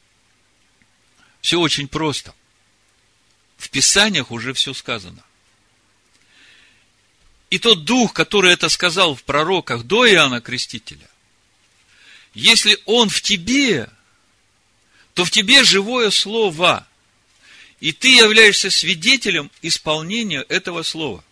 Все 1.41 1.61
очень 1.61 1.89
просто. 1.89 2.35
В 3.57 3.71
Писаниях 3.71 4.31
уже 4.31 4.53
все 4.53 4.75
сказано. 4.75 5.23
И 7.51 7.59
тот 7.59 7.85
дух, 7.85 8.13
который 8.13 8.53
это 8.53 8.69
сказал 8.69 9.15
в 9.15 9.23
пророках 9.23 9.85
до 9.85 10.07
Иоанна 10.11 10.41
Крестителя, 10.41 11.09
если 12.35 12.79
он 12.85 13.09
в 13.09 13.23
тебе, 13.23 13.89
то 15.15 15.25
в 15.25 15.31
тебе 15.31 15.65
живое 15.65 16.11
слово. 16.11 16.87
И 17.81 17.93
ты 17.93 18.09
являешься 18.09 18.71
свидетелем 18.71 19.51
исполнения 19.63 20.43
этого 20.49 20.83
слова. 20.83 21.25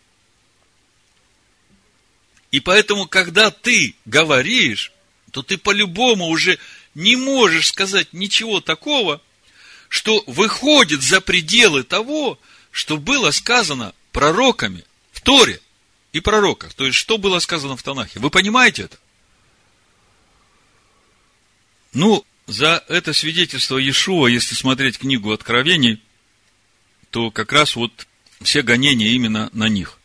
И 2.55 2.61
поэтому, 2.61 3.09
когда 3.09 3.51
ты 3.51 3.97
говоришь, 4.05 4.93
то 5.33 5.43
ты 5.43 5.59
по-любому 5.59 6.29
уже 6.29 6.61
не 6.95 7.17
можешь 7.17 7.67
сказать 7.67 8.13
ничего 8.13 8.61
такого, 8.61 9.21
что 9.89 10.23
выходит 10.29 11.03
за 11.03 11.21
пределы 11.21 11.83
того, 11.83 12.39
что 12.71 12.97
было 12.97 13.33
сказано 13.33 13.93
пророками 14.13 14.85
в 15.11 15.21
Торе 15.21 15.61
и 16.13 16.21
пророках. 16.21 16.75
То 16.75 16.87
есть, 16.87 16.97
что 16.97 17.19
было 17.19 17.41
сказано 17.41 17.77
в 17.77 17.83
Танахе. 17.83 18.21
Вы 18.21 18.31
понимаете 18.31 18.83
это? 18.83 18.99
Ну, 21.93 22.25
за 22.47 22.85
это 22.87 23.13
свидетельство 23.13 23.79
Иешуа, 23.79 24.29
если 24.29 24.55
смотреть 24.55 24.99
книгу 24.99 25.33
Откровений, 25.33 26.01
то 27.11 27.33
как 27.33 27.51
раз 27.51 27.75
вот 27.75 28.07
все 28.43 28.63
гонения 28.63 29.09
именно 29.09 29.51
на 29.53 29.69
них. 29.69 29.99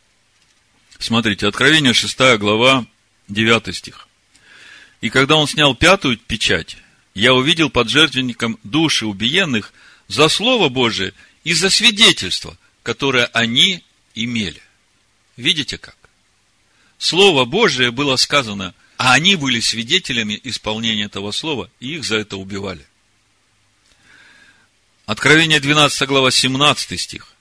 Смотрите, 0.99 1.47
Откровение 1.47 1.93
6 1.93 2.37
глава, 2.37 2.85
9 3.29 3.75
стих. 3.75 4.07
И 4.99 5.09
когда 5.09 5.37
он 5.37 5.47
снял 5.47 5.73
пятую 5.73 6.17
печать, 6.17 6.75
я 7.13 7.33
увидел 7.33 7.69
под 7.69 7.87
жертвенником 7.87 8.59
души 8.63 9.05
убиенных 9.05 9.73
за 10.09 10.27
Слово 10.27 10.67
Божие 10.67 11.13
и 11.45 11.53
за 11.53 11.69
свидетельство, 11.69 12.57
которое 12.83 13.25
они 13.27 13.81
имели. 14.13 14.61
Видите 15.37 15.77
как? 15.77 15.95
Слово 16.97 17.45
Божие 17.45 17.91
было 17.91 18.17
сказано, 18.17 18.73
а 18.97 19.13
они 19.13 19.37
были 19.37 19.61
свидетелями 19.61 20.37
исполнения 20.43 21.05
этого 21.05 21.31
слова, 21.31 21.71
и 21.79 21.95
их 21.95 22.03
за 22.03 22.17
это 22.17 22.35
убивали. 22.35 22.85
Откровение 25.05 25.61
12 25.61 26.07
глава 26.09 26.29
17 26.29 26.99
стих. 26.99 27.33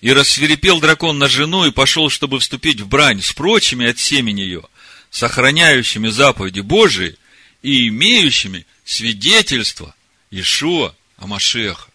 И 0.00 0.12
рассверепел 0.12 0.80
дракон 0.80 1.18
на 1.18 1.28
жену 1.28 1.66
и 1.66 1.70
пошел, 1.70 2.10
чтобы 2.10 2.38
вступить 2.38 2.80
в 2.80 2.88
брань 2.88 3.22
с 3.22 3.32
прочими 3.32 3.86
от 3.86 3.98
семени 3.98 4.42
ее, 4.42 4.62
сохраняющими 5.10 6.08
заповеди 6.08 6.60
Божии 6.60 7.16
и 7.62 7.88
имеющими 7.88 8.66
свидетельство 8.84 9.94
Ишуа 10.30 10.94
Амашеха. 11.16 11.88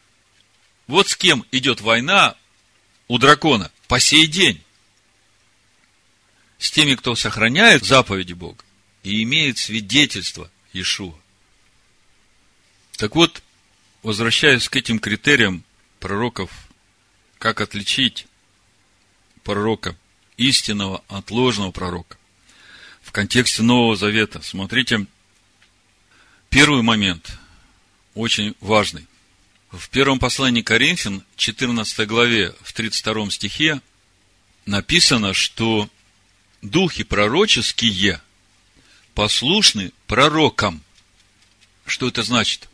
Вот 0.88 1.10
с 1.10 1.16
кем 1.16 1.45
идет 1.52 1.82
война 1.82 2.36
у 3.08 3.18
дракона 3.18 3.72
по 3.88 3.99
сей 3.99 4.28
день 4.28 4.62
с 6.58 6.72
теми, 6.72 6.95
кто 6.95 7.16
сохраняет 7.16 7.84
заповеди 7.84 8.34
Бога 8.34 8.64
и 9.04 9.24
имеет 9.24 9.58
свидетельство 9.58 10.49
Иешуа. 10.74 11.16
Так 12.97 13.16
вот, 13.16 13.41
возвращаясь 14.04 14.70
к 14.70 14.76
этим 14.76 14.99
критериям 14.99 15.64
пророков, 15.99 16.52
как 17.41 17.59
отличить 17.59 18.27
пророка 19.43 19.97
истинного 20.37 21.03
от 21.07 21.31
ложного 21.31 21.71
пророка 21.71 22.17
в 23.01 23.11
контексте 23.11 23.63
Нового 23.63 23.95
Завета. 23.95 24.43
Смотрите, 24.43 25.07
первый 26.49 26.83
момент 26.83 27.39
очень 28.13 28.55
важный. 28.61 29.07
В 29.71 29.89
первом 29.89 30.19
послании 30.19 30.61
Коринфян, 30.61 31.23
14 31.35 32.07
главе, 32.07 32.53
в 32.61 32.73
32 32.73 33.31
стихе 33.31 33.81
написано, 34.67 35.33
что 35.33 35.89
духи 36.61 37.03
пророческие 37.03 38.21
послушны 39.15 39.93
пророкам. 40.05 40.83
Что 41.87 42.07
это 42.07 42.21
значит? 42.21 42.69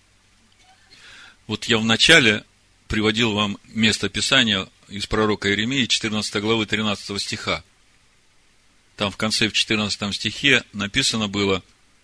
Вот 1.48 1.66
я 1.66 1.78
вначале 1.78 2.44
приводил 2.88 3.34
вам 3.34 3.58
место 3.68 4.10
Писания 4.10 4.68
из 4.88 5.06
пророка 5.06 5.50
Иеремии, 5.50 5.86
14 5.86 6.42
главы 6.42 6.66
13 6.66 7.22
стиха. 7.22 7.64
Там 8.96 9.12
в 9.12 9.18
конце, 9.18 9.48
в 9.50 9.54
14 9.54 10.16
стихе 10.16 10.64
написано 10.74 11.28
было, 11.28 11.64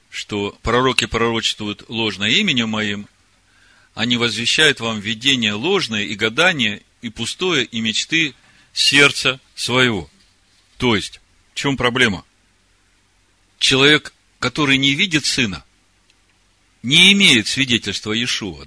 что 0.10 0.58
пророки 0.62 1.06
пророчествуют 1.06 1.86
ложное 1.90 2.30
именем 2.30 2.70
моим, 2.70 3.08
они 3.96 4.18
возвещают 4.18 4.80
вам 4.80 5.00
видение 5.00 5.54
ложное 5.54 6.04
и 6.04 6.16
гадание, 6.16 6.82
и 7.02 7.10
пустое, 7.10 7.66
и 7.66 7.80
мечты 7.80 8.34
сердца 8.74 9.40
своего. 9.56 10.10
То 10.78 10.96
есть, 10.96 11.20
в 11.54 11.56
чем 11.56 11.78
проблема? 11.78 12.26
Человек, 13.60 14.14
который 14.40 14.78
не 14.78 14.94
видит 14.94 15.26
сына, 15.26 15.64
не 16.82 17.14
имеет 17.14 17.48
свидетельства 17.48 18.12
Иешуа. 18.12 18.66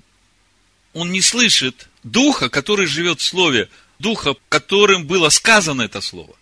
Он 0.95 1.11
не 1.11 1.21
слышит 1.21 1.89
духа, 2.07 2.49
который 2.49 2.87
живет 2.87 3.21
в 3.21 3.25
слове, 3.25 3.69
духа, 3.99 4.35
которым 4.49 5.07
было 5.07 5.29
сказано 5.29 5.83
это 5.83 6.01
слово. 6.01 6.35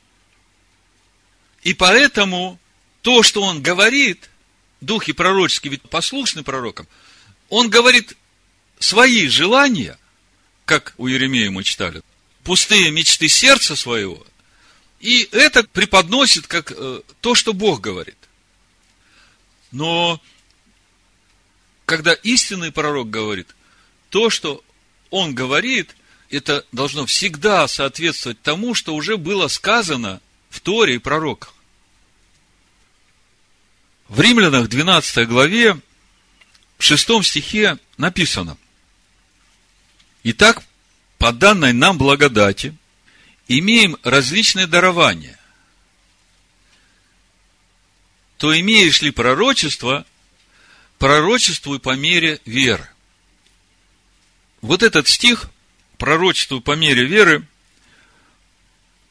И 1.62 1.72
поэтому 1.72 2.58
то, 3.02 3.22
что 3.22 3.42
он 3.42 3.62
говорит, 3.62 4.30
духи 4.80 5.12
пророческие, 5.12 5.72
ведь 5.72 5.82
послушны 5.82 6.42
пророкам, 6.42 6.86
он 7.48 7.70
говорит 7.70 8.16
свои 8.78 9.26
желания, 9.28 9.98
как 10.66 10.94
у 10.98 11.06
Еремея 11.06 11.50
мы 11.50 11.64
читали, 11.64 12.02
пустые 12.42 12.90
мечты 12.90 13.28
сердца 13.28 13.74
своего, 13.74 14.24
и 15.00 15.28
это 15.32 15.64
преподносит 15.64 16.46
как 16.46 16.72
э, 16.72 17.00
то, 17.20 17.34
что 17.34 17.52
Бог 17.52 17.80
говорит. 17.80 18.16
Но 19.70 20.20
когда 21.86 22.12
истинный 22.12 22.72
пророк 22.72 23.10
говорит, 23.10 23.54
то, 24.10 24.30
что 24.30 24.62
он 25.14 25.34
говорит, 25.34 25.94
это 26.28 26.66
должно 26.72 27.06
всегда 27.06 27.68
соответствовать 27.68 28.42
тому, 28.42 28.74
что 28.74 28.94
уже 28.94 29.16
было 29.16 29.46
сказано 29.46 30.20
в 30.50 30.58
Торе 30.60 30.96
и 30.96 30.98
пророках. 30.98 31.54
В 34.08 34.20
Римлянах 34.20 34.68
12 34.68 35.28
главе, 35.28 35.80
в 36.78 36.82
6 36.82 37.24
стихе 37.24 37.78
написано, 37.96 38.56
Итак, 40.24 40.62
по 41.18 41.32
данной 41.32 41.72
нам 41.72 41.96
благодати– 41.96 42.74
имеем 43.46 43.96
различные 44.02 44.66
дарования, 44.66 45.38
то 48.38 48.58
имеешь 48.58 49.02
ли 49.02 49.10
пророчество, 49.10 50.06
пророчествуй 50.98 51.78
по 51.78 51.94
мере 51.94 52.40
веры. 52.44 52.88
Вот 54.64 54.82
этот 54.82 55.08
стих, 55.08 55.50
пророчествуй 55.98 56.62
по 56.62 56.74
мере 56.74 57.04
веры, 57.04 57.46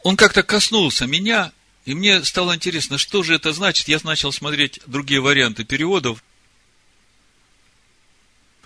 он 0.02 0.18
как-то 0.18 0.42
коснулся 0.42 1.06
меня, 1.06 1.52
и 1.86 1.94
мне 1.94 2.24
стало 2.24 2.56
интересно, 2.56 2.98
что 2.98 3.22
же 3.22 3.36
это 3.36 3.54
значит. 3.54 3.88
Я 3.88 4.00
начал 4.04 4.32
смотреть 4.32 4.80
другие 4.88 5.22
варианты 5.22 5.64
переводов. 5.64 6.24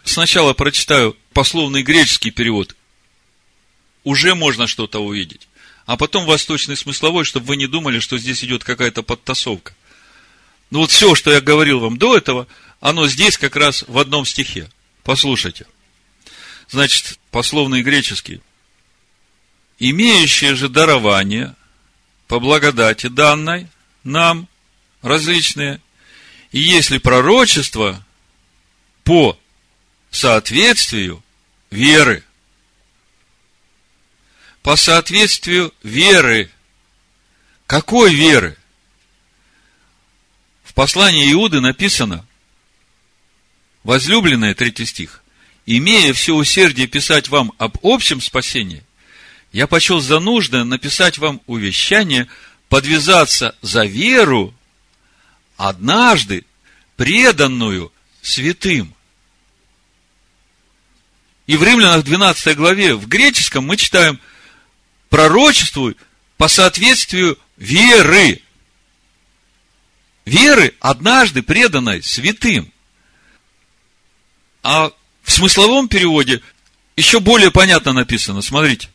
Сначала 0.05 0.53
прочитаю 0.53 1.17
пословный 1.33 1.83
греческий 1.83 2.31
перевод. 2.31 2.73
Уже 4.05 4.33
можно 4.33 4.65
что-то 4.65 5.03
увидеть 5.03 5.49
а 5.85 5.95
потом 5.95 6.25
восточный 6.25 6.75
смысловой, 6.75 7.23
чтобы 7.23 7.45
вы 7.45 7.55
не 7.55 7.65
думали, 7.65 7.99
что 7.99 8.17
здесь 8.17 8.43
идет 8.43 8.65
какая-то 8.65 9.03
подтасовка. 9.03 9.73
Ну 10.69 10.79
вот 10.79 10.91
все, 10.91 11.15
что 11.15 11.31
я 11.31 11.39
говорил 11.39 11.79
вам 11.79 11.97
до 11.97 12.17
этого, 12.17 12.45
оно 12.81 13.07
здесь 13.07 13.37
как 13.37 13.55
раз 13.55 13.85
в 13.87 13.97
одном 13.97 14.25
стихе. 14.25 14.69
Послушайте. 15.03 15.65
Значит, 16.69 17.19
пословный 17.31 17.81
греческий. 17.81 18.41
Имеющие 19.79 20.55
же 20.55 20.69
дарование 20.69 21.55
по 22.27 22.39
благодати 22.39 23.07
данной 23.07 23.67
нам 24.03 24.47
различные, 25.01 25.79
и 26.51 26.59
если 26.59 26.97
пророчество 26.97 28.03
по 29.03 29.39
соответствию 30.11 31.23
веры, 31.69 32.23
по 34.61 34.75
соответствию 34.75 35.73
веры. 35.83 36.51
Какой 37.67 38.13
веры? 38.13 38.57
В 40.63 40.73
послании 40.73 41.31
Иуды 41.31 41.61
написано, 41.61 42.25
возлюбленная, 43.83 44.53
третий 44.55 44.85
стих, 44.85 45.23
имея 45.67 46.13
все 46.13 46.33
усердие 46.33 46.87
писать 46.87 47.27
вам 47.27 47.51
об 47.59 47.77
общем 47.83 48.21
спасении, 48.21 48.83
я 49.51 49.67
почел 49.67 49.99
за 49.99 50.19
нужное 50.19 50.63
написать 50.63 51.17
вам 51.17 51.41
увещание, 51.45 52.27
подвязаться 52.69 53.55
за 53.61 53.85
веру, 53.85 54.53
однажды 55.57 56.45
преданную 56.95 57.91
святым. 58.21 58.95
И 61.47 61.55
в 61.55 61.63
Римлянах 61.63 62.03
12 62.03 62.55
главе 62.57 62.95
в 62.95 63.07
греческом 63.07 63.65
мы 63.65 63.77
читаем 63.77 64.19
пророчествуй 65.09 65.95
по 66.37 66.47
соответствию 66.47 67.37
веры. 67.57 68.41
Веры, 70.25 70.75
однажды 70.81 71.41
преданной 71.41 72.03
святым. 72.03 72.71
А 74.61 74.91
в 75.27 75.31
смысловом 75.33 75.89
переводе 75.89 76.41
еще 76.95 77.19
более 77.19 77.51
понятно 77.51 77.91
написано. 77.91 78.41
Смотрите. 78.41 78.89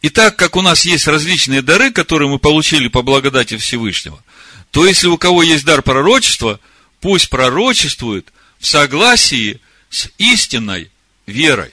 И 0.00 0.08
так 0.08 0.36
как 0.36 0.56
у 0.56 0.62
нас 0.62 0.86
есть 0.86 1.06
различные 1.06 1.60
дары, 1.60 1.92
которые 1.92 2.28
мы 2.30 2.38
получили 2.38 2.88
по 2.88 3.02
благодати 3.02 3.58
Всевышнего, 3.58 4.24
то 4.70 4.86
если 4.86 5.08
у 5.08 5.18
кого 5.18 5.42
есть 5.42 5.66
дар 5.66 5.82
пророчества, 5.82 6.58
пусть 7.00 7.28
пророчествует 7.28 8.32
в 8.58 8.66
согласии 8.66 9.60
с 9.90 10.08
истинной 10.16 10.90
верой. 11.26 11.72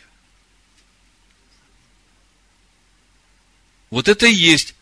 Вот 3.89 4.09
это 4.09 4.27
и 4.27 4.35
есть 4.35 4.75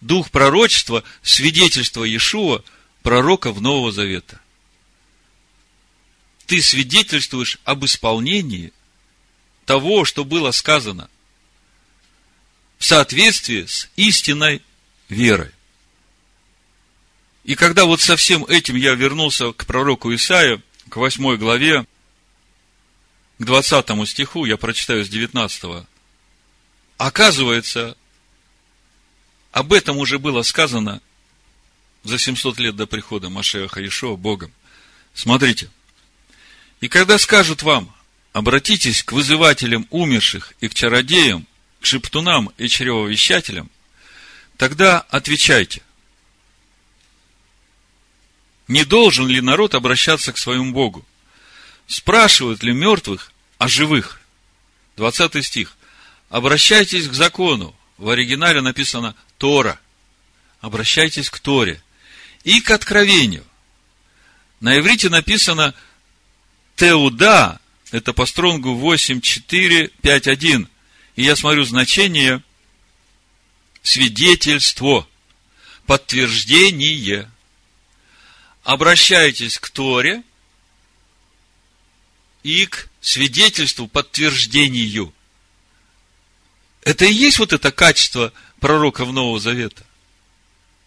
дух 0.00 0.30
пророчества, 0.30 1.02
свидетельство 1.22 2.04
Иешуа, 2.04 2.62
пророков 3.02 3.60
Нового 3.60 3.90
Завета. 3.90 4.40
Ты 6.46 6.62
свидетельствуешь 6.62 7.58
об 7.64 7.84
исполнении 7.84 8.72
того, 9.64 10.04
что 10.04 10.24
было 10.24 10.52
сказано 10.52 11.10
в 12.78 12.84
соответствии 12.84 13.66
с 13.66 13.88
истинной 13.96 14.62
верой. 15.08 15.50
И 17.42 17.54
когда 17.54 17.84
вот 17.84 18.00
со 18.00 18.16
всем 18.16 18.44
этим 18.44 18.76
я 18.76 18.94
вернулся 18.94 19.52
к 19.52 19.66
пророку 19.66 20.14
Исаия, 20.14 20.62
к 20.88 20.96
8 20.96 21.36
главе, 21.36 21.86
к 23.38 23.44
20 23.44 24.08
стиху, 24.08 24.44
я 24.44 24.56
прочитаю 24.56 25.04
с 25.04 25.08
19. 25.08 25.86
Оказывается, 26.96 27.96
об 29.52 29.72
этом 29.72 29.98
уже 29.98 30.18
было 30.18 30.42
сказано 30.42 31.00
за 32.04 32.18
700 32.18 32.58
лет 32.58 32.76
до 32.76 32.86
прихода 32.86 33.30
Машеха 33.30 33.84
Ишуа 33.84 34.16
Богом. 34.16 34.52
Смотрите. 35.12 35.70
И 36.80 36.88
когда 36.88 37.18
скажут 37.18 37.62
вам, 37.62 37.94
обратитесь 38.32 39.02
к 39.02 39.12
вызывателям 39.12 39.86
умерших 39.90 40.52
и 40.60 40.68
к 40.68 40.74
чародеям, 40.74 41.46
к 41.80 41.86
шептунам 41.86 42.52
и 42.58 42.68
чревовещателям, 42.68 43.70
тогда 44.56 45.00
отвечайте. 45.00 45.82
Не 48.68 48.84
должен 48.84 49.28
ли 49.28 49.40
народ 49.40 49.74
обращаться 49.74 50.32
к 50.32 50.38
своему 50.38 50.72
Богу? 50.72 51.04
Спрашивают 51.86 52.62
ли 52.62 52.72
мертвых 52.72 53.32
о 53.58 53.68
живых? 53.68 54.20
20 54.96 55.44
стих. 55.44 55.76
Обращайтесь 56.28 57.06
к 57.08 57.12
закону. 57.12 57.74
В 57.96 58.08
оригинале 58.08 58.60
написано 58.60 59.14
Тора. 59.38 59.78
Обращайтесь 60.60 61.30
к 61.30 61.38
Торе. 61.38 61.80
И 62.42 62.60
к 62.60 62.70
откровению. 62.70 63.44
На 64.60 64.78
иврите 64.78 65.10
написано 65.10 65.74
Теуда, 66.76 67.60
это 67.90 68.12
по 68.12 68.26
стронгу 68.26 68.74
8, 68.74 69.20
4, 69.20 69.88
5, 69.88 70.28
1. 70.28 70.68
И 71.16 71.22
я 71.22 71.34
смотрю 71.34 71.64
значение 71.64 72.42
свидетельство, 73.82 75.08
подтверждение. 75.86 77.30
Обращайтесь 78.62 79.58
к 79.58 79.70
Торе 79.70 80.22
и 82.42 82.66
к 82.66 82.88
свидетельству, 83.00 83.88
подтверждению. 83.88 85.12
Это 86.82 87.04
и 87.04 87.12
есть 87.12 87.38
вот 87.38 87.52
это 87.52 87.72
качество– 87.72 88.32
пророков 88.60 89.12
Нового 89.12 89.38
Завета. 89.38 89.85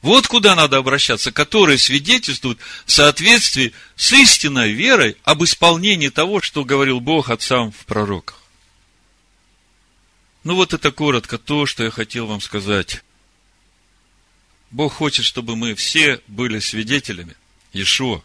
Вот 0.02 0.28
куда 0.28 0.56
надо 0.56 0.78
обращаться, 0.78 1.32
которые 1.32 1.78
свидетельствуют 1.78 2.60
в 2.86 2.92
соответствии 2.92 3.74
с 3.96 4.14
истинной 4.14 4.72
верой 4.72 5.18
об 5.24 5.44
исполнении 5.44 6.10
того, 6.10 6.42
что 6.42 6.64
говорил 6.64 7.02
Бог 7.02 7.30
отцам 7.30 7.72
в 7.72 7.86
пророках. 7.86 8.42
Ну 10.44 10.56
вот 10.56 10.74
это 10.74 10.92
коротко 10.92 11.38
то, 11.38 11.66
что 11.66 11.84
я 11.84 11.92
хотел 11.92 12.28
вам 12.28 12.40
сказать. 12.40 13.04
Бог 14.72 14.94
хочет, 14.94 15.26
чтобы 15.26 15.58
мы 15.58 15.76
все 15.76 16.22
были 16.28 16.60
свидетелями 16.60 17.36
Иешуа, 17.74 18.24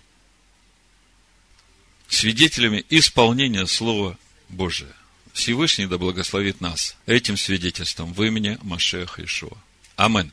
свидетелями 2.09 2.85
исполнения 2.89 3.66
Слова 3.66 4.16
Божия. 4.49 4.95
Всевышний 5.33 5.87
да 5.87 5.99
благословит 5.99 6.61
нас 6.61 6.97
этим 7.07 7.37
свидетельством 7.37 8.12
в 8.12 8.22
имени 8.22 8.59
Машеха 8.62 9.25
Ишуа. 9.25 9.57
Амен. 9.97 10.33